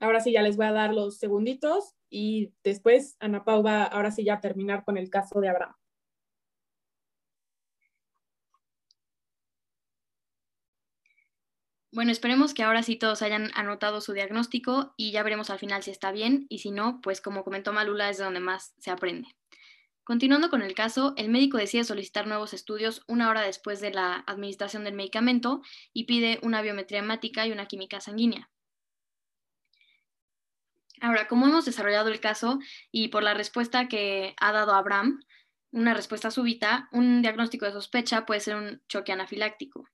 ahora 0.00 0.20
sí 0.20 0.32
ya 0.32 0.42
les 0.42 0.58
voy 0.58 0.66
a 0.66 0.72
dar 0.72 0.92
los 0.92 1.16
segunditos 1.16 1.94
y 2.10 2.52
después 2.62 3.16
Ana 3.18 3.44
Pau 3.44 3.62
va 3.62 3.84
ahora 3.84 4.10
sí 4.10 4.24
ya 4.24 4.34
a 4.34 4.40
terminar 4.40 4.84
con 4.84 4.98
el 4.98 5.08
caso 5.08 5.40
de 5.40 5.48
Abraham. 5.48 5.74
Bueno, 11.90 12.12
esperemos 12.12 12.52
que 12.52 12.62
ahora 12.62 12.82
sí 12.82 12.96
todos 12.96 13.22
hayan 13.22 13.50
anotado 13.54 14.02
su 14.02 14.12
diagnóstico 14.12 14.92
y 14.98 15.10
ya 15.10 15.22
veremos 15.22 15.48
al 15.48 15.58
final 15.58 15.82
si 15.82 15.90
está 15.90 16.12
bien 16.12 16.46
y 16.50 16.58
si 16.58 16.70
no, 16.70 17.00
pues 17.00 17.22
como 17.22 17.44
comentó 17.44 17.72
Malula 17.72 18.10
es 18.10 18.18
de 18.18 18.24
donde 18.24 18.40
más 18.40 18.74
se 18.78 18.90
aprende. 18.90 19.34
Continuando 20.04 20.50
con 20.50 20.62
el 20.62 20.74
caso, 20.74 21.14
el 21.16 21.30
médico 21.30 21.56
decide 21.56 21.84
solicitar 21.84 22.26
nuevos 22.26 22.52
estudios 22.52 23.02
una 23.08 23.30
hora 23.30 23.42
después 23.42 23.80
de 23.80 23.90
la 23.90 24.24
administración 24.26 24.84
del 24.84 24.94
medicamento 24.94 25.62
y 25.94 26.04
pide 26.04 26.38
una 26.42 26.60
biometría 26.60 27.00
hemática 27.00 27.46
y 27.46 27.52
una 27.52 27.66
química 27.66 28.00
sanguínea. 28.00 28.50
Ahora, 31.00 31.26
como 31.26 31.46
hemos 31.46 31.64
desarrollado 31.64 32.08
el 32.08 32.20
caso 32.20 32.58
y 32.90 33.08
por 33.08 33.22
la 33.22 33.34
respuesta 33.34 33.88
que 33.88 34.34
ha 34.40 34.52
dado 34.52 34.72
Abraham, 34.72 35.20
una 35.70 35.94
respuesta 35.94 36.30
súbita, 36.30 36.88
un 36.92 37.22
diagnóstico 37.22 37.66
de 37.66 37.72
sospecha 37.72 38.26
puede 38.26 38.40
ser 38.40 38.56
un 38.56 38.82
choque 38.88 39.12
anafiláctico. 39.12 39.88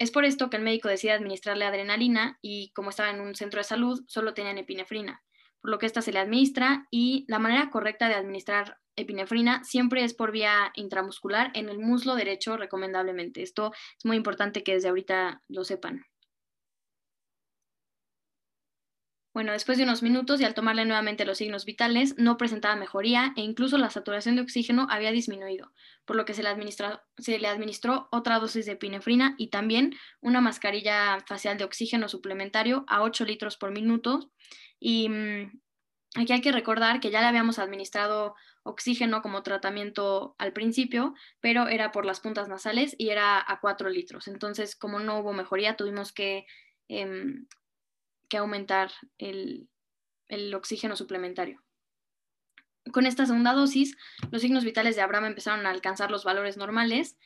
Es 0.00 0.10
por 0.10 0.24
esto 0.24 0.48
que 0.48 0.56
el 0.56 0.62
médico 0.62 0.88
decide 0.88 1.12
administrarle 1.12 1.66
adrenalina 1.66 2.38
y 2.40 2.72
como 2.72 2.88
estaba 2.88 3.10
en 3.10 3.20
un 3.20 3.34
centro 3.34 3.58
de 3.60 3.64
salud, 3.64 4.02
solo 4.08 4.32
tenían 4.32 4.56
epinefrina, 4.56 5.22
por 5.60 5.70
lo 5.70 5.78
que 5.78 5.84
esta 5.84 6.00
se 6.00 6.10
le 6.10 6.18
administra 6.18 6.86
y 6.90 7.26
la 7.28 7.38
manera 7.38 7.68
correcta 7.68 8.08
de 8.08 8.14
administrar 8.14 8.78
epinefrina 8.96 9.62
siempre 9.62 10.02
es 10.02 10.14
por 10.14 10.32
vía 10.32 10.72
intramuscular 10.74 11.50
en 11.52 11.68
el 11.68 11.78
muslo 11.78 12.14
derecho 12.14 12.56
recomendablemente. 12.56 13.42
Esto 13.42 13.72
es 13.74 14.06
muy 14.06 14.16
importante 14.16 14.62
que 14.64 14.72
desde 14.72 14.88
ahorita 14.88 15.42
lo 15.48 15.64
sepan. 15.64 16.06
Bueno, 19.32 19.52
después 19.52 19.78
de 19.78 19.84
unos 19.84 20.02
minutos 20.02 20.40
y 20.40 20.44
al 20.44 20.54
tomarle 20.54 20.84
nuevamente 20.84 21.24
los 21.24 21.38
signos 21.38 21.64
vitales, 21.64 22.16
no 22.18 22.36
presentaba 22.36 22.74
mejoría 22.74 23.32
e 23.36 23.42
incluso 23.42 23.78
la 23.78 23.88
saturación 23.88 24.34
de 24.34 24.42
oxígeno 24.42 24.88
había 24.90 25.12
disminuido, 25.12 25.72
por 26.04 26.16
lo 26.16 26.24
que 26.24 26.34
se 26.34 26.42
le, 26.42 26.48
administró, 26.48 28.08
otra 28.10 28.40
dosis 28.40 28.66
de 28.66 28.72
epinefrina 28.72 29.36
y 29.38 29.48
también 29.48 29.94
una 30.20 30.40
mascarilla 30.40 31.18
facial 31.28 31.58
de 31.58 31.64
oxígeno 31.64 32.08
suplementario 32.08 32.84
a 32.88 33.02
8 33.02 33.24
litros 33.24 33.56
por 33.56 33.70
minuto. 33.70 34.32
Y 34.80 35.08
mm, 35.08 35.60
aquí 36.16 36.32
hay 36.32 36.40
que 36.40 36.50
recordar 36.50 36.98
que 36.98 37.12
ya 37.12 37.20
le 37.20 37.28
habíamos 37.28 37.60
administrado 37.60 38.34
oxígeno 38.64 39.22
como 39.22 39.44
tratamiento 39.44 40.34
al 40.38 40.52
principio, 40.52 41.14
pero 41.40 41.68
era 41.68 41.92
por 41.92 42.04
las 42.04 42.18
puntas 42.18 42.48
nasales 42.48 42.96
y 42.98 43.10
era 43.10 43.38
a 43.46 43.60
4 43.60 43.90
litros. 43.90 44.26
Entonces, 44.26 44.74
como 44.74 44.98
no 44.98 45.20
hubo 45.20 45.32
mejoría, 45.32 45.76
tuvimos 45.76 46.12
que 46.12 46.46
em, 46.88 47.46
que 48.30 48.38
aumentar 48.38 48.90
el, 49.18 49.68
oxígeno 50.54 50.96
suplementario. 50.96 51.62
Con 52.92 53.04
esta 53.04 53.26
segunda 53.26 53.52
dosis, 53.52 53.96
los 54.30 54.40
signos 54.40 54.64
vitales 54.64 54.96
de 54.96 55.02
Abraham 55.02 55.26
empezaron 55.26 55.66
a 55.66 55.70
alcanzar 55.70 56.10
los 56.10 56.24
valores 56.24 56.56
normales 56.56 57.18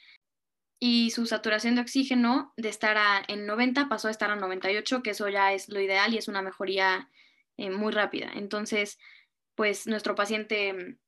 y 0.80 1.10
su 1.10 1.26
saturación 1.26 1.76
de 1.76 1.82
oxígeno 1.82 2.52
de 2.56 2.70
estar 2.70 2.96
en 3.28 3.46
90 3.46 3.88
pasó 3.88 4.08
a 4.08 4.10
estar 4.10 4.30
a 4.30 4.36
98, 4.36 5.02
que 5.02 5.10
eso 5.10 5.28
ya 5.28 5.52
es 5.52 5.68
lo 5.68 5.80
ideal 5.80 6.12
y 6.12 6.18
es 6.18 6.26
una 6.26 6.42
mejoría 6.42 7.08
eh, 7.56 7.70
muy 7.70 7.92
rápida. 7.92 8.32
Entonces, 8.34 8.98
pues 9.54 9.86
nuestro 9.86 10.14
paciente 10.14 10.98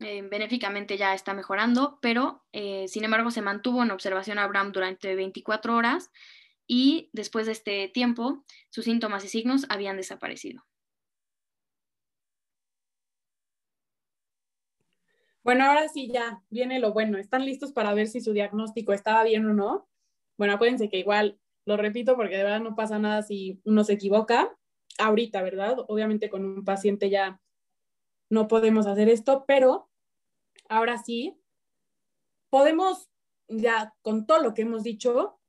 eh, 0.00 0.22
benéficamente 0.22 0.96
ya 0.96 1.14
está 1.14 1.34
mejorando, 1.34 1.98
pero 2.00 2.44
eh, 2.52 2.86
sin 2.88 3.04
embargo 3.04 3.30
se 3.30 3.42
mantuvo 3.42 3.82
en 3.82 3.90
observación 3.90 4.38
Abraham 4.38 4.72
durante 4.72 5.14
24 5.14 5.74
horas 5.74 6.10
y 6.72 7.10
después 7.12 7.46
de 7.46 7.52
este 7.52 7.88
tiempo 7.88 8.44
sus 8.68 8.84
síntomas 8.84 9.24
y 9.24 9.28
signos 9.28 9.66
habían 9.70 9.96
desaparecido. 9.96 10.62
Bueno, 15.42 15.64
ahora 15.64 15.88
sí 15.88 16.08
ya 16.12 16.44
viene 16.48 16.78
lo 16.78 16.92
bueno. 16.92 17.18
¿Están 17.18 17.44
listos 17.44 17.72
para 17.72 17.92
ver 17.92 18.06
si 18.06 18.20
su 18.20 18.32
diagnóstico 18.32 18.92
estaba 18.92 19.24
bien 19.24 19.46
o 19.46 19.52
no? 19.52 19.88
Bueno, 20.38 20.54
acuérdense 20.54 20.88
que 20.88 20.98
igual 20.98 21.40
lo 21.64 21.76
repito 21.76 22.14
porque 22.14 22.36
de 22.36 22.44
verdad 22.44 22.60
no 22.60 22.76
pasa 22.76 23.00
nada 23.00 23.22
si 23.22 23.60
uno 23.64 23.82
se 23.82 23.94
equivoca. 23.94 24.56
Ahorita, 24.96 25.42
¿verdad? 25.42 25.74
Obviamente 25.88 26.30
con 26.30 26.44
un 26.44 26.64
paciente 26.64 27.10
ya 27.10 27.40
no 28.28 28.46
podemos 28.46 28.86
hacer 28.86 29.08
esto, 29.08 29.44
pero 29.44 29.90
ahora 30.68 30.98
sí 30.98 31.36
podemos 32.48 33.10
ya 33.48 33.92
con 34.02 34.24
todo 34.24 34.40
lo 34.40 34.54
que 34.54 34.62
hemos 34.62 34.84
dicho 34.84 35.39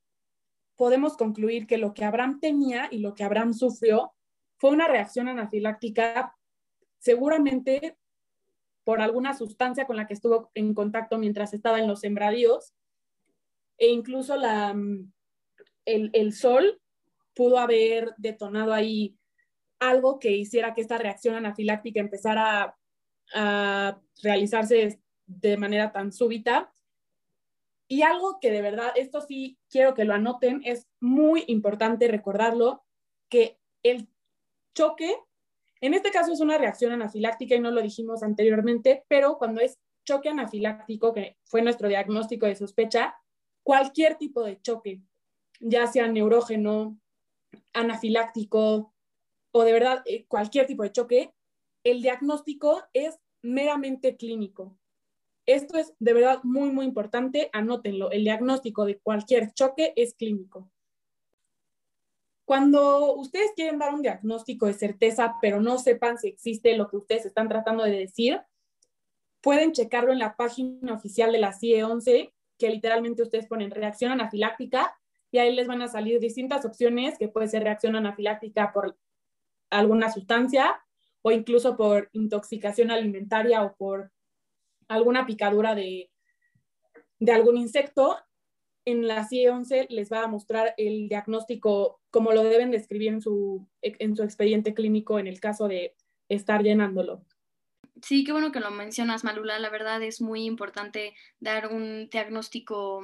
podemos 0.82 1.16
concluir 1.16 1.68
que 1.68 1.78
lo 1.78 1.94
que 1.94 2.04
Abraham 2.04 2.40
tenía 2.40 2.88
y 2.90 2.98
lo 2.98 3.14
que 3.14 3.24
Abraham 3.24 3.54
sufrió 3.54 4.16
fue 4.58 4.72
una 4.72 4.88
reacción 4.88 5.28
anafiláctica 5.28 6.36
seguramente 6.98 8.00
por 8.84 9.00
alguna 9.00 9.36
sustancia 9.36 9.86
con 9.86 9.96
la 9.96 10.08
que 10.08 10.16
estuvo 10.16 10.50
en 10.56 10.74
contacto 10.74 11.20
mientras 11.20 11.54
estaba 11.54 11.78
en 11.78 11.88
los 11.88 12.00
sembradíos 12.00 12.74
e 13.78 13.90
incluso 13.90 14.36
mm, 14.36 15.12
el, 15.86 16.34
sol 16.34 16.82
pudo 17.36 17.60
haber 17.60 18.16
detonado 18.18 18.74
ahí 18.74 19.16
algo 19.78 20.18
que 20.18 20.32
hiciera 20.32 20.74
que 20.74 20.82
esta 20.82 20.98
reacción 20.98 21.36
anafiláctica 21.36 22.00
empezara 22.00 22.76
a 23.36 24.02
realizarse 24.24 25.00
de 25.28 25.58
manera 25.58 25.92
tan 25.92 26.12
súbita 26.12 26.74
y 27.92 28.04
algo 28.04 28.40
que 28.40 28.52
de 28.52 28.62
verdad, 28.62 28.94
esto 28.96 29.20
sí 29.20 29.60
quiero 29.70 29.94
que 29.94 30.06
lo 30.06 30.14
anoten, 30.14 30.62
es 30.64 30.88
muy 31.02 31.44
importante 31.48 32.08
recordarlo, 32.08 32.86
que 33.28 33.60
el 33.84 34.08
choque, 34.74 35.14
en 35.82 35.94
este 35.94 36.10
caso 36.10 36.32
es 36.32 36.40
una 36.40 36.58
reacción 36.58 36.94
anafiláctica 36.94 37.54
y 37.54 37.60
no 37.60 37.70
lo 37.70 37.82
dijimos 37.82 38.24
anteriormente, 38.24 39.04
pero 39.10 39.38
cuando 39.38 39.60
es 39.60 39.78
choque 40.06 40.30
anafiláctico, 40.30 41.12
que 41.12 41.36
fue 41.44 41.62
nuestro 41.64 41.90
diagnóstico 41.90 42.46
de 42.46 42.56
sospecha, 42.56 43.14
cualquier 43.62 44.16
tipo 44.16 44.42
de 44.46 44.62
choque, 44.62 45.02
ya 45.60 45.86
sea 45.86 46.08
neurógeno, 46.08 46.98
anafiláctico 47.74 48.94
o 49.52 49.64
de 49.66 49.74
verdad 49.74 50.02
eh, 50.06 50.26
cualquier 50.30 50.66
tipo 50.66 50.84
de 50.84 50.94
choque, 50.94 51.34
el 51.84 52.02
diagnóstico 52.02 52.84
es 52.94 53.20
meramente 53.42 54.16
clínico. 54.16 54.80
Esto 55.46 55.78
es 55.78 55.94
de 56.00 56.14
verdad 56.14 56.40
muy, 56.44 56.70
muy 56.70 56.86
importante, 56.86 57.50
anótenlo. 57.54 58.12
El 58.12 58.24
diagnóstico 58.24 58.86
de 58.86 59.00
cualquier 59.00 59.54
choque 59.54 59.94
es 59.96 60.14
clínico. 60.14 60.70
Cuando 62.46 63.16
ustedes 63.16 63.52
quieren 63.56 63.80
dar 63.80 63.94
un 63.94 64.02
diagnóstico 64.02 64.66
de 64.66 64.74
certeza, 64.74 65.36
pero 65.42 65.62
no 65.62 65.78
sepan 65.78 66.18
si 66.18 66.28
existe 66.28 66.76
lo 66.76 66.90
que 66.90 66.98
ustedes 66.98 67.26
están 67.26 67.48
tratando 67.48 67.84
de 67.84 67.98
decir, 67.98 68.42
pueden 69.42 69.72
checarlo 69.72 70.12
en 70.12 70.20
la 70.20 70.36
página 70.36 70.94
oficial 70.94 71.32
de 71.32 71.40
la 71.40 71.54
CIE 71.54 71.84
11, 71.84 72.34
que 72.58 72.70
literalmente 72.70 73.24
ustedes 73.24 73.48
ponen 73.48 73.72
reacción 73.72 74.12
anafiláctica 74.12 74.98
y 75.32 75.40
ahí 75.40 75.56
les 75.56 75.68
van 75.68 75.82
a 75.82 75.88
salir 75.88 76.20
distintas 76.20 76.66
opciones, 76.66 77.18
que 77.18 77.30
puede 77.30 77.48
ser 77.48 77.64
reacción 77.64 77.96
anafiláctica 77.96 78.72
por 78.74 78.98
alguna 79.70 80.12
sustancia 80.12 80.84
o 81.22 81.32
incluso 81.32 81.78
por 81.78 82.10
intoxicación 82.12 82.92
alimentaria 82.92 83.64
o 83.64 83.76
por 83.76 84.12
alguna 84.92 85.26
picadura 85.26 85.74
de, 85.74 86.10
algún 87.32 87.58
insecto, 87.58 88.18
en 88.86 89.08
la 89.08 89.28
CIE 89.28 89.50
11 89.50 89.88
les 89.90 90.12
va 90.12 90.24
a 90.24 90.28
mostrar 90.28 90.74
el 90.78 91.08
diagnóstico 91.08 92.02
como 92.10 92.32
lo 92.32 92.44
deben 92.44 92.72
describir 92.72 93.10
en 93.10 93.22
su, 93.22 93.68
en 93.82 94.16
su 94.16 94.24
expediente 94.24 94.74
clínico 94.74 95.20
en 95.20 95.28
el 95.28 95.40
caso 95.40 95.68
de 95.68 95.96
estar 96.30 96.64
llenándolo. 96.64 97.24
Sí, 98.02 98.24
qué 98.24 98.32
bueno 98.32 98.52
que 98.52 98.60
lo 98.60 98.72
mencionas, 98.72 99.24
Malula. 99.24 99.60
La 99.60 99.70
verdad 99.70 100.02
es 100.02 100.22
muy 100.22 100.46
importante 100.46 101.14
dar 101.40 101.72
un 101.72 102.10
diagnóstico 102.10 103.02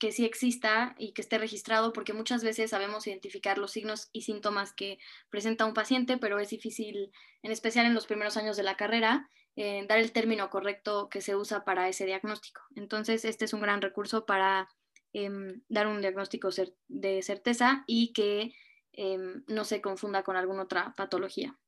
que 0.00 0.10
sí 0.10 0.24
exista 0.24 0.94
y 0.98 1.12
que 1.12 1.22
esté 1.22 1.38
registrado, 1.38 1.92
porque 1.92 2.12
muchas 2.12 2.42
veces 2.42 2.70
sabemos 2.70 3.06
identificar 3.06 3.58
los 3.58 3.72
signos 3.72 4.08
y 4.12 4.22
síntomas 4.22 4.72
que 4.72 4.98
presenta 5.30 5.66
un 5.66 5.74
paciente, 5.74 6.18
pero 6.18 6.38
es 6.40 6.50
difícil, 6.50 7.12
en 7.42 7.52
especial 7.52 7.86
en 7.86 7.94
los 7.94 8.06
primeros 8.06 8.36
años 8.36 8.56
de 8.56 8.64
la 8.64 8.76
carrera, 8.76 9.28
eh, 9.56 9.84
dar 9.88 9.98
el 9.98 10.12
término 10.12 10.50
correcto 10.50 11.08
que 11.08 11.20
se 11.20 11.36
usa 11.36 11.64
para 11.64 11.88
ese 11.88 12.06
diagnóstico. 12.06 12.62
Entonces, 12.74 13.24
este 13.24 13.44
es 13.44 13.52
un 13.52 13.60
gran 13.60 13.82
recurso 13.82 14.24
para 14.26 14.68
em, 15.12 15.62
dar 15.68 15.86
un 15.86 16.00
diagnóstico 16.00 16.48
de 16.88 17.22
certeza 17.22 17.84
y 17.86 18.12
que 18.12 18.54
em, 18.92 19.44
no 19.48 19.64
se 19.64 19.80
confunda 19.80 20.22
con 20.22 20.36
alguna 20.36 20.62
otra 20.62 20.94
patología. 20.96 21.58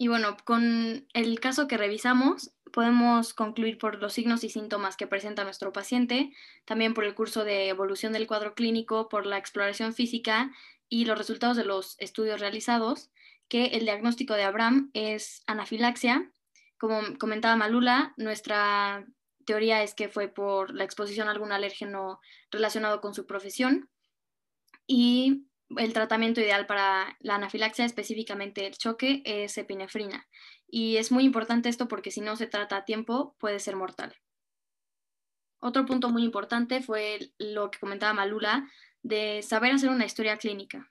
Y 0.00 0.08
bueno, 0.08 0.38
con 0.44 1.06
el 1.12 1.40
caso 1.40 1.68
que 1.68 1.76
revisamos, 1.76 2.52
podemos 2.72 3.34
concluir 3.34 3.76
por 3.76 4.00
los 4.00 4.14
signos 4.14 4.44
y 4.44 4.48
síntomas 4.48 4.96
que 4.96 5.06
presenta 5.06 5.44
nuestro 5.44 5.74
paciente, 5.74 6.32
también 6.64 6.94
por 6.94 7.04
el 7.04 7.14
curso 7.14 7.44
de 7.44 7.68
evolución 7.68 8.14
del 8.14 8.26
cuadro 8.26 8.54
clínico, 8.54 9.10
por 9.10 9.26
la 9.26 9.36
exploración 9.36 9.92
física 9.92 10.52
y 10.88 11.04
los 11.04 11.18
resultados 11.18 11.58
de 11.58 11.66
los 11.66 12.00
estudios 12.00 12.40
realizados, 12.40 13.10
que 13.46 13.66
el 13.66 13.84
diagnóstico 13.84 14.32
de 14.32 14.44
Abraham 14.44 14.90
es 14.94 15.42
anafilaxia. 15.46 16.32
Como 16.78 17.02
comentaba 17.18 17.56
Malula, 17.56 18.14
nuestra 18.16 19.04
teoría 19.44 19.82
es 19.82 19.94
que 19.94 20.08
fue 20.08 20.28
por 20.28 20.74
la 20.74 20.84
exposición 20.84 21.28
a 21.28 21.32
algún 21.32 21.52
alérgeno 21.52 22.20
relacionado 22.50 23.02
con 23.02 23.12
su 23.12 23.26
profesión 23.26 23.90
y 24.86 25.44
el 25.76 25.92
tratamiento 25.92 26.40
ideal 26.40 26.66
para 26.66 27.16
la 27.20 27.36
anafilaxia, 27.36 27.84
específicamente 27.84 28.66
el 28.66 28.76
choque, 28.76 29.22
es 29.24 29.56
epinefrina. 29.58 30.26
Y 30.66 30.96
es 30.96 31.12
muy 31.12 31.24
importante 31.24 31.68
esto 31.68 31.88
porque 31.88 32.10
si 32.10 32.20
no 32.20 32.36
se 32.36 32.46
trata 32.46 32.76
a 32.76 32.84
tiempo 32.84 33.36
puede 33.38 33.58
ser 33.58 33.76
mortal. 33.76 34.14
Otro 35.60 35.84
punto 35.84 36.08
muy 36.08 36.24
importante 36.24 36.80
fue 36.80 37.32
lo 37.38 37.70
que 37.70 37.78
comentaba 37.78 38.14
Malula, 38.14 38.68
de 39.02 39.42
saber 39.42 39.72
hacer 39.72 39.90
una 39.90 40.06
historia 40.06 40.36
clínica. 40.36 40.90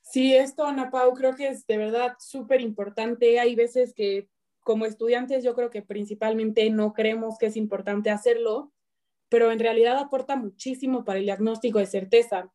Sí, 0.00 0.34
esto, 0.34 0.64
Ana 0.64 0.90
Pau, 0.90 1.12
creo 1.14 1.36
que 1.36 1.48
es 1.48 1.66
de 1.66 1.76
verdad 1.76 2.14
súper 2.18 2.60
importante. 2.60 3.38
Hay 3.38 3.54
veces 3.54 3.92
que 3.94 4.28
como 4.60 4.86
estudiantes 4.86 5.44
yo 5.44 5.54
creo 5.54 5.70
que 5.70 5.82
principalmente 5.82 6.68
no 6.70 6.92
creemos 6.92 7.38
que 7.38 7.46
es 7.46 7.56
importante 7.56 8.10
hacerlo, 8.10 8.72
pero 9.28 9.50
en 9.52 9.58
realidad 9.58 9.98
aporta 9.98 10.36
muchísimo 10.36 11.04
para 11.04 11.18
el 11.18 11.24
diagnóstico 11.24 11.78
de 11.78 11.86
certeza. 11.86 12.52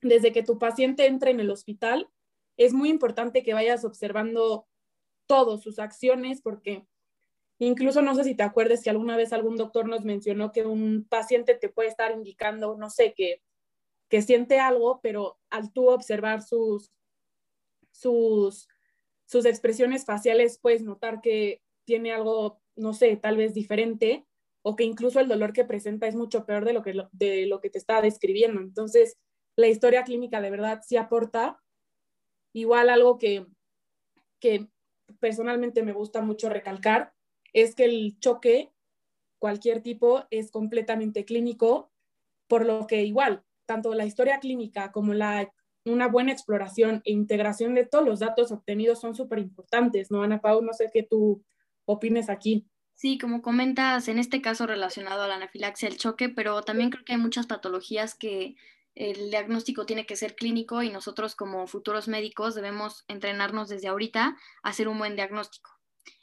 Desde 0.00 0.32
que 0.32 0.42
tu 0.42 0.58
paciente 0.58 1.06
entre 1.06 1.30
en 1.30 1.40
el 1.40 1.50
hospital, 1.50 2.08
es 2.56 2.72
muy 2.72 2.88
importante 2.88 3.42
que 3.42 3.54
vayas 3.54 3.84
observando 3.84 4.66
todas 5.26 5.62
sus 5.62 5.78
acciones 5.78 6.40
porque 6.42 6.86
incluso 7.58 8.02
no 8.02 8.14
sé 8.14 8.24
si 8.24 8.34
te 8.34 8.42
acuerdes 8.42 8.82
que 8.82 8.90
alguna 8.90 9.16
vez 9.16 9.32
algún 9.32 9.56
doctor 9.56 9.88
nos 9.88 10.04
mencionó 10.04 10.52
que 10.52 10.64
un 10.64 11.06
paciente 11.08 11.54
te 11.54 11.68
puede 11.68 11.88
estar 11.88 12.12
indicando, 12.12 12.76
no 12.76 12.90
sé, 12.90 13.14
que, 13.14 13.42
que 14.08 14.22
siente 14.22 14.60
algo, 14.60 15.00
pero 15.02 15.38
al 15.50 15.72
tú 15.72 15.88
observar 15.88 16.42
sus, 16.42 16.92
sus, 17.90 18.68
sus 19.24 19.46
expresiones 19.46 20.04
faciales 20.04 20.58
puedes 20.58 20.82
notar 20.82 21.20
que 21.20 21.62
tiene 21.84 22.12
algo, 22.12 22.60
no 22.76 22.92
sé, 22.92 23.16
tal 23.16 23.36
vez 23.36 23.54
diferente 23.54 24.26
o 24.66 24.76
que 24.76 24.84
incluso 24.84 25.20
el 25.20 25.28
dolor 25.28 25.52
que 25.52 25.66
presenta 25.66 26.06
es 26.06 26.16
mucho 26.16 26.46
peor 26.46 26.64
de 26.64 26.72
lo 26.72 26.82
que, 26.82 26.94
de 27.12 27.46
lo 27.46 27.60
que 27.60 27.68
te 27.68 27.76
está 27.76 28.00
describiendo. 28.00 28.62
Entonces, 28.62 29.18
la 29.56 29.68
historia 29.68 30.04
clínica 30.04 30.40
de 30.40 30.50
verdad 30.50 30.80
sí 30.86 30.96
aporta. 30.96 31.60
Igual 32.54 32.88
algo 32.88 33.18
que, 33.18 33.46
que 34.40 34.66
personalmente 35.20 35.82
me 35.82 35.92
gusta 35.92 36.22
mucho 36.22 36.48
recalcar 36.48 37.12
es 37.52 37.74
que 37.74 37.84
el 37.84 38.18
choque, 38.20 38.72
cualquier 39.38 39.82
tipo, 39.82 40.24
es 40.30 40.50
completamente 40.50 41.26
clínico, 41.26 41.92
por 42.48 42.64
lo 42.64 42.86
que 42.86 43.02
igual, 43.02 43.44
tanto 43.66 43.92
la 43.94 44.06
historia 44.06 44.40
clínica 44.40 44.92
como 44.92 45.12
la, 45.12 45.52
una 45.84 46.08
buena 46.08 46.32
exploración 46.32 47.02
e 47.04 47.12
integración 47.12 47.74
de 47.74 47.84
todos 47.84 48.06
los 48.06 48.20
datos 48.20 48.50
obtenidos 48.50 48.98
son 48.98 49.14
súper 49.14 49.40
importantes, 49.40 50.10
¿no, 50.10 50.22
Ana 50.22 50.40
Pau? 50.40 50.62
No 50.62 50.72
sé 50.72 50.90
qué 50.90 51.02
tú 51.02 51.44
opines 51.84 52.30
aquí. 52.30 52.66
Sí, 52.94 53.18
como 53.18 53.42
comentas, 53.42 54.08
en 54.08 54.18
este 54.18 54.40
caso 54.40 54.66
relacionado 54.66 55.22
a 55.22 55.28
la 55.28 55.34
anafilaxia, 55.34 55.88
el 55.88 55.98
choque, 55.98 56.28
pero 56.28 56.62
también 56.62 56.90
creo 56.90 57.04
que 57.04 57.12
hay 57.12 57.18
muchas 57.18 57.46
patologías 57.46 58.14
que 58.14 58.56
el 58.94 59.30
diagnóstico 59.30 59.86
tiene 59.86 60.06
que 60.06 60.16
ser 60.16 60.36
clínico 60.36 60.82
y 60.82 60.90
nosotros 60.90 61.34
como 61.34 61.66
futuros 61.66 62.06
médicos 62.06 62.54
debemos 62.54 63.04
entrenarnos 63.08 63.68
desde 63.68 63.88
ahorita 63.88 64.36
a 64.62 64.68
hacer 64.68 64.86
un 64.86 64.98
buen 64.98 65.16
diagnóstico. 65.16 65.70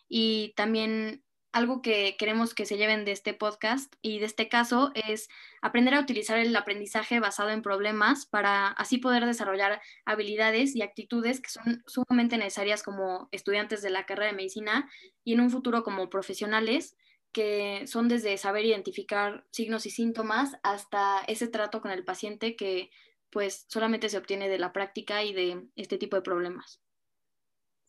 Y 0.08 0.54
también 0.56 1.24
algo 1.54 1.82
que 1.82 2.16
queremos 2.18 2.54
que 2.54 2.66
se 2.66 2.78
lleven 2.78 3.06
de 3.06 3.12
este 3.12 3.34
podcast 3.34 3.94
y 4.02 4.20
de 4.20 4.26
este 4.26 4.48
caso 4.48 4.92
es 4.96 5.30
aprender 5.62 5.94
a 5.94 6.00
utilizar 6.00 6.38
el 6.38 6.56
aprendizaje 6.56 7.20
basado 7.20 7.50
en 7.50 7.62
problemas 7.62 8.26
para 8.26 8.68
así 8.68 8.98
poder 8.98 9.26
desarrollar 9.26 9.82
habilidades 10.06 10.76
y 10.76 10.82
actitudes 10.82 11.42
que 11.42 11.50
son 11.50 11.84
sumamente 11.88 12.38
necesarias 12.38 12.84
como 12.84 13.28
estudiantes 13.32 13.82
de 13.82 13.90
la 13.90 14.06
carrera 14.06 14.32
de 14.32 14.38
medicina 14.38 14.90
y 15.24 15.34
en 15.34 15.42
un 15.42 15.50
futuro 15.50 15.84
como 15.84 16.10
profesionales 16.10 16.96
que 17.32 17.86
son 17.88 18.08
desde 18.08 18.38
saber 18.38 18.66
identificar 18.66 19.46
signos 19.52 19.86
y 19.86 19.90
síntomas 19.90 20.58
hasta 20.64 21.24
ese 21.28 21.48
trato 21.48 21.82
con 21.82 21.92
el 21.92 22.04
paciente 22.04 22.56
que 22.56 22.90
pues 23.30 23.66
solamente 23.70 24.10
se 24.10 24.18
obtiene 24.18 24.50
de 24.50 24.60
la 24.60 24.74
práctica 24.74 25.24
y 25.24 25.34
de 25.34 25.64
este 25.76 25.98
tipo 25.98 26.18
de 26.18 26.22
problemas. 26.22 26.81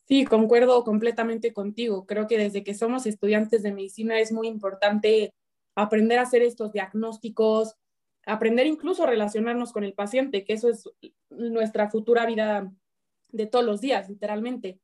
Sí, 0.05 0.25
concuerdo 0.25 0.83
completamente 0.83 1.53
contigo. 1.53 2.05
Creo 2.05 2.27
que 2.27 2.37
desde 2.37 2.63
que 2.63 2.73
somos 2.73 3.05
estudiantes 3.05 3.63
de 3.63 3.71
medicina 3.71 4.19
es 4.19 4.31
muy 4.31 4.47
importante 4.47 5.33
aprender 5.75 6.19
a 6.19 6.23
hacer 6.23 6.41
estos 6.41 6.73
diagnósticos, 6.73 7.75
aprender 8.25 8.67
incluso 8.67 9.03
a 9.03 9.07
relacionarnos 9.07 9.71
con 9.71 9.83
el 9.83 9.93
paciente, 9.93 10.43
que 10.43 10.53
eso 10.53 10.69
es 10.69 10.89
nuestra 11.29 11.89
futura 11.89 12.25
vida 12.25 12.71
de 13.29 13.47
todos 13.47 13.65
los 13.65 13.81
días, 13.81 14.09
literalmente. 14.09 14.79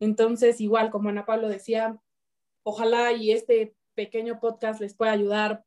Entonces, 0.00 0.60
igual 0.60 0.90
como 0.90 1.08
Ana 1.08 1.26
Pablo 1.26 1.48
decía, 1.48 2.00
ojalá 2.62 3.12
y 3.12 3.32
este 3.32 3.74
pequeño 3.94 4.38
podcast 4.40 4.80
les 4.80 4.94
pueda 4.94 5.12
ayudar 5.12 5.64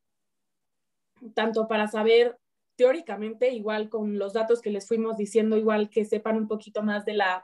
tanto 1.33 1.67
para 1.67 1.87
saber 1.87 2.37
teóricamente, 2.75 3.53
igual 3.53 3.89
con 3.89 4.17
los 4.19 4.33
datos 4.33 4.61
que 4.61 4.69
les 4.69 4.87
fuimos 4.87 5.17
diciendo, 5.17 5.57
igual 5.57 5.89
que 5.89 6.05
sepan 6.05 6.37
un 6.37 6.47
poquito 6.47 6.83
más 6.83 7.05
de 7.05 7.13
la 7.13 7.43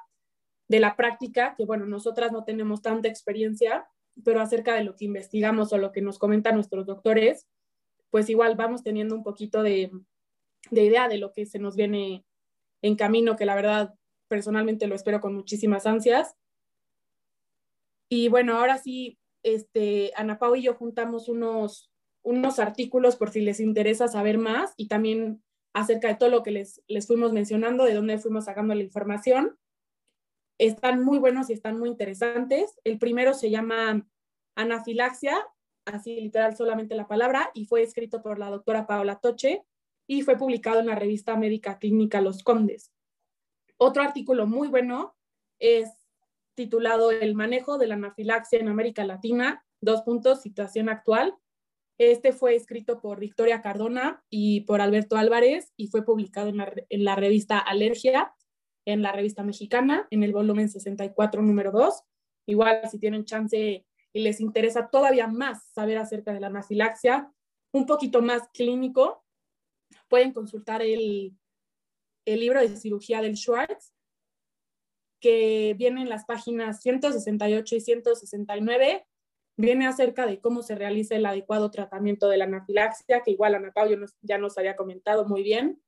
de 0.72 0.80
la 0.80 0.96
práctica, 0.96 1.54
que 1.58 1.66
bueno, 1.66 1.86
nosotras 1.86 2.32
no 2.32 2.46
tenemos 2.46 2.82
tanta 2.82 3.10
experiencia, 3.10 3.86
pero 4.24 4.40
acerca 4.40 4.74
de 4.74 4.86
lo 4.86 4.96
que 4.96 5.04
investigamos 5.04 5.74
o 5.74 5.78
lo 5.78 5.92
que 5.92 6.02
nos 6.02 6.18
comentan 6.18 6.56
nuestros 6.56 6.86
doctores, 6.86 7.46
pues 8.10 8.30
igual 8.30 8.56
vamos 8.56 8.82
teniendo 8.82 9.14
un 9.14 9.22
poquito 9.22 9.64
de, 9.64 9.92
de 10.70 10.84
idea 10.86 11.10
de 11.10 11.18
lo 11.18 11.34
que 11.34 11.46
se 11.46 11.60
nos 11.60 11.76
viene 11.76 12.24
en 12.82 12.96
camino, 12.96 13.36
que 13.36 13.46
la 13.46 13.56
verdad 13.56 13.94
personalmente 14.30 14.88
lo 14.88 14.96
espero 14.96 15.20
con 15.20 15.36
muchísimas 15.36 15.86
ansias. 15.86 16.38
Y 18.08 18.30
bueno, 18.30 18.58
ahora 18.58 18.78
sí, 18.78 19.20
este, 19.44 20.14
Ana 20.16 20.40
Pau 20.40 20.56
y 20.56 20.62
yo 20.62 20.76
juntamos 20.76 21.28
unos, 21.28 21.92
unos 22.24 22.60
artículos 22.60 23.18
por 23.18 23.32
si 23.32 23.42
les 23.42 23.60
interesa 23.60 24.08
saber 24.08 24.38
más 24.38 24.74
y 24.78 24.88
también 24.88 25.44
acerca 25.74 26.08
de 26.08 26.16
todo 26.16 26.30
lo 26.30 26.44
que 26.44 26.52
les, 26.52 26.82
les 26.88 27.08
fuimos 27.08 27.34
mencionando, 27.34 27.84
de 27.84 27.94
dónde 27.94 28.20
fuimos 28.20 28.46
sacando 28.46 28.74
la 28.74 28.84
información. 28.84 29.58
Están 30.58 31.04
muy 31.04 31.18
buenos 31.18 31.50
y 31.50 31.54
están 31.54 31.80
muy 31.80 31.90
interesantes. 31.90 32.80
El 32.84 33.00
primero 33.00 33.34
se 33.34 33.50
llama 33.50 34.08
Anafilaxia, 34.56 35.38
así 35.86 36.20
literal 36.22 36.56
solamente 36.56 36.96
la 36.96 37.08
palabra, 37.08 37.52
y 37.54 37.66
fue 37.66 37.82
escrito 37.82 38.22
por 38.22 38.40
la 38.40 38.50
doctora 38.50 38.86
Paola 38.88 39.20
Toche 39.20 39.64
y 40.08 40.22
fue 40.24 40.38
publicado 40.38 40.80
en 40.80 40.88
la 40.88 40.96
revista 40.96 41.36
médica 41.36 41.80
clínica 41.80 42.22
Los 42.22 42.44
Condes. 42.44 42.92
Otro 43.78 44.04
artículo 44.04 44.46
muy 44.46 44.68
bueno 44.68 45.16
es 45.60 45.90
titulado 46.54 47.12
El 47.12 47.34
manejo 47.34 47.78
de 47.78 47.88
la 47.88 47.96
anafilaxia 47.96 48.60
en 48.60 48.68
América 48.68 49.06
Latina, 49.06 49.66
dos 49.82 50.02
puntos, 50.02 50.42
situación 50.42 50.90
actual. 50.90 51.36
Este 51.98 52.34
fue 52.34 52.56
escrito 52.56 53.00
por 53.00 53.20
Victoria 53.20 53.62
Cardona 53.62 54.24
y 54.30 54.62
por 54.62 54.82
Alberto 54.82 55.18
Álvarez 55.18 55.72
y 55.78 55.88
fue 55.88 56.04
publicado 56.04 56.50
en 56.50 56.58
la, 56.58 56.74
en 56.90 57.04
la 57.04 57.16
revista 57.16 57.58
Alergia 57.58 58.34
en 58.86 59.02
la 59.02 59.12
revista 59.12 59.44
mexicana, 59.44 60.08
en 60.10 60.24
el 60.24 60.34
volumen 60.34 60.70
64, 60.70 61.42
número 61.42 61.72
2. 61.72 62.04
Igual, 62.48 62.82
si 62.90 63.00
tienen 63.00 63.26
chance 63.26 63.86
y 64.14 64.20
les 64.22 64.42
interesa 64.42 64.90
todavía 64.90 65.28
más 65.28 65.68
saber 65.74 65.98
acerca 65.98 66.34
de 66.34 66.40
la 66.40 66.48
anafilaxia, 66.48 67.32
un 67.72 67.86
poquito 67.86 68.22
más 68.22 68.50
clínico, 68.54 69.24
pueden 70.10 70.34
consultar 70.34 70.82
el, 70.82 71.38
el 72.26 72.40
libro 72.40 72.60
de 72.60 72.76
cirugía 72.76 73.22
del 73.22 73.38
Schwartz, 73.38 73.94
que 75.22 75.76
viene 75.78 76.02
en 76.02 76.10
las 76.10 76.26
páginas 76.26 76.82
168 76.82 77.76
y 77.76 77.80
169. 77.80 79.06
Viene 79.58 79.88
acerca 79.88 80.26
de 80.26 80.40
cómo 80.40 80.64
se 80.64 80.76
realiza 80.76 81.16
el 81.16 81.26
adecuado 81.26 81.70
tratamiento 81.70 82.28
de 82.28 82.38
la 82.38 82.46
anafilaxia, 82.46 83.22
que 83.22 83.32
igual 83.32 83.56
Ana 83.56 83.72
Pau 83.72 83.88
ya 84.22 84.38
nos 84.38 84.58
había 84.58 84.76
comentado 84.76 85.26
muy 85.26 85.44
bien. 85.44 85.82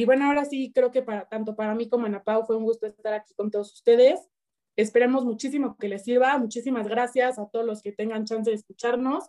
Y 0.00 0.06
bueno, 0.06 0.24
ahora 0.24 0.46
sí 0.46 0.72
creo 0.74 0.90
que 0.90 1.02
para 1.02 1.28
tanto 1.28 1.54
para 1.54 1.74
mí 1.74 1.86
como 1.86 2.06
Ana 2.06 2.24
Pau 2.24 2.46
fue 2.46 2.56
un 2.56 2.64
gusto 2.64 2.86
estar 2.86 3.12
aquí 3.12 3.34
con 3.34 3.50
todos 3.50 3.74
ustedes. 3.74 4.30
Esperemos 4.74 5.26
muchísimo 5.26 5.76
que 5.76 5.88
les 5.88 6.04
sirva. 6.04 6.38
Muchísimas 6.38 6.88
gracias 6.88 7.38
a 7.38 7.46
todos 7.50 7.66
los 7.66 7.82
que 7.82 7.92
tengan 7.92 8.24
chance 8.24 8.48
de 8.48 8.56
escucharnos. 8.56 9.28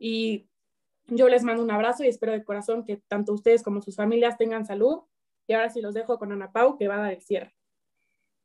Y 0.00 0.48
yo 1.06 1.28
les 1.28 1.44
mando 1.44 1.62
un 1.62 1.70
abrazo 1.70 2.02
y 2.02 2.08
espero 2.08 2.32
de 2.32 2.42
corazón 2.42 2.84
que 2.84 2.96
tanto 3.06 3.32
ustedes 3.32 3.62
como 3.62 3.82
sus 3.82 3.94
familias 3.94 4.36
tengan 4.36 4.66
salud. 4.66 5.02
Y 5.46 5.52
ahora 5.52 5.70
sí 5.70 5.80
los 5.80 5.94
dejo 5.94 6.18
con 6.18 6.32
Ana 6.32 6.50
Pau, 6.50 6.76
que 6.76 6.88
va 6.88 6.96
a 6.96 7.02
dar 7.02 7.12
el 7.12 7.22
cierre. 7.22 7.54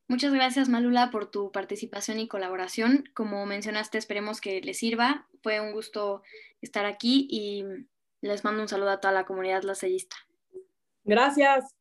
Muchas 0.07 0.31
gracias, 0.31 0.69
Malula, 0.69 1.09
por 1.09 1.31
tu 1.31 1.51
participación 1.51 2.19
y 2.19 2.27
colaboración. 2.27 3.05
Como 3.15 3.43
mencionaste, 3.47 3.97
esperemos 3.97 4.39
que 4.39 4.61
les 4.61 4.77
sirva. 4.77 5.27
Fue 5.41 5.59
un 5.61 5.71
gusto 5.71 6.21
estar 6.61 6.85
aquí 6.85 7.27
y 7.27 7.65
les 8.21 8.43
mando 8.43 8.61
un 8.61 8.67
saludo 8.67 8.91
a 8.91 8.99
toda 8.99 9.15
la 9.15 9.25
comunidad 9.25 9.63
lasellista. 9.63 10.15
Gracias. 11.09 11.78